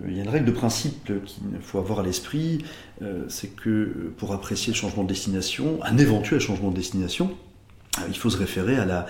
Euh, 0.02 0.06
il 0.08 0.16
y 0.16 0.20
a 0.20 0.24
une 0.24 0.30
règle 0.30 0.46
de 0.46 0.52
principe 0.52 1.04
qu'il 1.04 1.60
faut 1.62 1.78
avoir 1.78 2.00
à 2.00 2.02
l'esprit, 2.02 2.64
euh, 3.02 3.24
c'est 3.28 3.48
que 3.48 4.12
pour 4.16 4.32
apprécier 4.32 4.72
le 4.72 4.78
changement 4.78 5.02
de 5.02 5.08
destination, 5.08 5.78
un 5.82 5.98
éventuel 5.98 6.40
changement 6.40 6.70
de 6.70 6.76
destination, 6.76 7.34
il 8.08 8.16
faut 8.16 8.30
se 8.30 8.36
référer 8.36 8.76
à 8.76 8.84
la, 8.84 9.06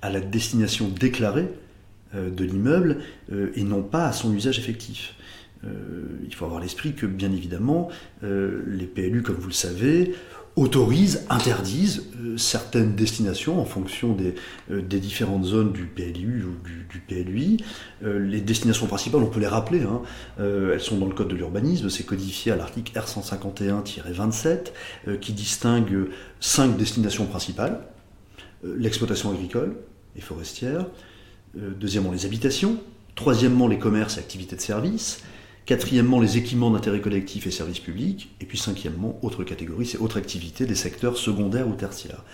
à 0.00 0.10
la 0.10 0.20
destination 0.20 0.88
déclarée 0.88 1.48
de 2.14 2.44
l'immeuble 2.44 3.02
et 3.54 3.62
non 3.62 3.82
pas 3.82 4.06
à 4.06 4.12
son 4.12 4.34
usage 4.34 4.58
effectif. 4.58 5.14
Euh, 5.64 6.18
il 6.24 6.34
faut 6.34 6.44
avoir 6.44 6.60
l'esprit 6.60 6.94
que, 6.94 7.06
bien 7.06 7.32
évidemment, 7.32 7.88
euh, 8.24 8.62
les 8.66 8.86
PLU, 8.86 9.22
comme 9.22 9.36
vous 9.36 9.48
le 9.48 9.54
savez, 9.54 10.14
autorisent, 10.54 11.24
interdisent 11.30 12.10
euh, 12.20 12.36
certaines 12.36 12.94
destinations 12.94 13.58
en 13.60 13.64
fonction 13.64 14.14
des, 14.14 14.34
différentes 15.00 15.44
zones 15.44 15.72
du 15.72 15.84
PLU 15.84 16.44
ou 16.44 16.56
du, 16.62 17.00
PLUI. 17.06 17.56
les 18.02 18.40
destinations 18.40 18.86
principales, 18.86 19.22
on 19.22 19.30
peut 19.30 19.40
les 19.40 19.46
rappeler, 19.46 19.82
hein, 19.82 20.02
elles 20.38 20.80
sont 20.80 20.98
dans 20.98 21.06
le 21.06 21.14
Code 21.14 21.28
de 21.28 21.34
l'urbanisme, 21.34 21.90
c'est 21.90 22.04
codifié 22.04 22.52
à 22.52 22.56
l'article 22.56 22.92
R151-27 22.98 25.18
qui 25.20 25.32
distingue 25.32 26.08
cinq 26.38 26.76
destinations 26.76 27.26
principales. 27.26 27.80
L'exploitation 28.62 29.30
agricole 29.30 29.74
et 30.16 30.20
forestière, 30.20 30.86
deuxièmement 31.54 32.12
les 32.12 32.26
habitations, 32.26 32.78
troisièmement 33.14 33.68
les 33.68 33.78
commerces 33.78 34.18
et 34.18 34.20
activités 34.20 34.56
de 34.56 34.60
services, 34.60 35.22
Quatrièmement, 35.64 36.18
les 36.20 36.38
équipements 36.38 36.70
d'intérêt 36.70 37.00
collectif 37.00 37.46
et 37.46 37.52
services 37.52 37.78
publics. 37.78 38.34
Et 38.40 38.46
puis 38.46 38.58
cinquièmement, 38.58 39.18
autre 39.22 39.44
catégorie, 39.44 39.86
c'est 39.86 39.98
autre 39.98 40.16
activité 40.16 40.66
des 40.66 40.74
secteurs 40.74 41.16
secondaires 41.16 41.68
ou 41.68 41.74
tertiaires. 41.74 42.24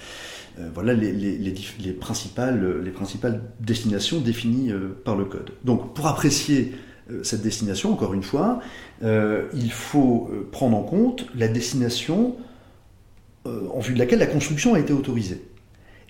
Euh, 0.58 0.68
voilà 0.74 0.94
les, 0.94 1.94
principales, 2.00 2.82
les 2.82 2.90
principales 2.90 3.42
destinations 3.60 4.20
définies 4.20 4.72
euh, 4.72 4.98
par 5.04 5.16
le 5.16 5.24
Code. 5.24 5.52
Donc 5.64 5.94
pour 5.94 6.06
apprécier 6.06 6.72
euh, 7.10 7.22
cette 7.22 7.42
destination, 7.42 7.92
encore 7.92 8.14
une 8.14 8.22
fois, 8.22 8.60
il 9.02 9.70
faut 9.70 10.28
prendre 10.50 10.76
en 10.76 10.82
compte 10.82 11.26
la 11.36 11.46
destination 11.46 12.34
en 13.44 13.78
vue 13.78 13.94
de 13.94 13.98
laquelle 13.98 14.18
la 14.18 14.26
construction 14.26 14.74
a 14.74 14.80
été 14.80 14.92
autorisée, 14.92 15.40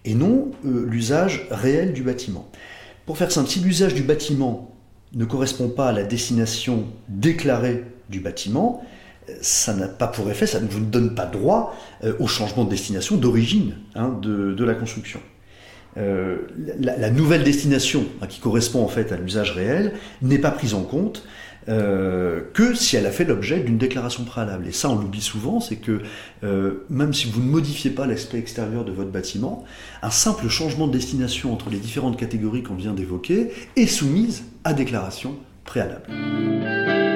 et 0.07 0.15
non 0.15 0.51
l'usage 0.65 1.47
réel 1.51 1.93
du 1.93 2.03
bâtiment. 2.03 2.51
Pour 3.05 3.19
faire 3.19 3.31
simple, 3.31 3.49
si 3.49 3.61
l'usage 3.61 3.93
du 3.93 4.03
bâtiment 4.03 4.75
ne 5.15 5.25
correspond 5.25 5.69
pas 5.69 5.89
à 5.89 5.93
la 5.93 6.05
destination 6.05 6.85
déclarée 7.09 7.85
du 8.09 8.21
bâtiment, 8.21 8.83
ça 9.41 9.75
n'a 9.75 9.89
pas 9.89 10.07
pour 10.07 10.31
effet, 10.31 10.47
ça 10.47 10.61
ne 10.61 10.69
vous 10.69 10.81
donne 10.81 11.15
pas 11.15 11.27
droit 11.27 11.77
euh, 12.05 12.15
au 12.19 12.27
changement 12.27 12.65
de 12.65 12.71
destination 12.71 13.17
d'origine 13.17 13.75
hein, 13.95 14.19
de, 14.21 14.65
la 14.65 14.75
construction. 14.75 15.21
Euh, 15.97 16.39
la, 16.79 17.11
nouvelle 17.11 17.45
destination, 17.45 18.07
hein, 18.23 18.27
qui 18.27 18.41
correspond 18.41 18.83
en 18.83 18.89
fait 18.89 19.13
à 19.13 19.17
l'usage 19.17 19.53
réel, 19.53 19.95
n'est 20.23 20.39
pas 20.39 20.51
prise 20.51 20.75
en 20.75 20.83
compte 20.83 21.25
euh, 21.69 22.41
que 22.55 22.75
si 22.75 22.97
elle 22.97 23.07
a 23.07 23.11
fait 23.11 23.25
l'objet 23.25 23.61
d'une 23.61 23.79
déclaration 23.79 24.25
préalable. 24.25 24.67
Et 24.67 24.73
ça, 24.73 24.89
on 24.89 24.97
l'oublie 24.97 25.21
souvent, 25.21 25.61
c'est 25.61 25.77
que 25.77 26.01
euh, 26.45 26.85
même 26.89 27.13
si 27.13 27.31
vous 27.31 27.41
ne 27.41 27.49
modifiez 27.49 27.91
pas 27.91 28.07
l'aspect 28.07 28.39
extérieur 28.39 28.85
de 28.85 28.93
votre 28.93 29.11
bâtiment, 29.11 29.65
un 30.03 30.11
simple 30.11 30.49
changement 30.49 30.87
de 30.87 30.93
destination 30.93 31.53
entre 31.53 31.71
les 31.71 31.79
différentes 31.79 32.19
catégories 32.19 32.63
qu'on 32.63 32.75
vient 32.75 32.95
d'évoquer 32.95 33.51
est 33.77 33.87
soumise 33.87 34.45
à 34.65 34.73
déclaration 34.73 35.37
préalable. 35.65 37.08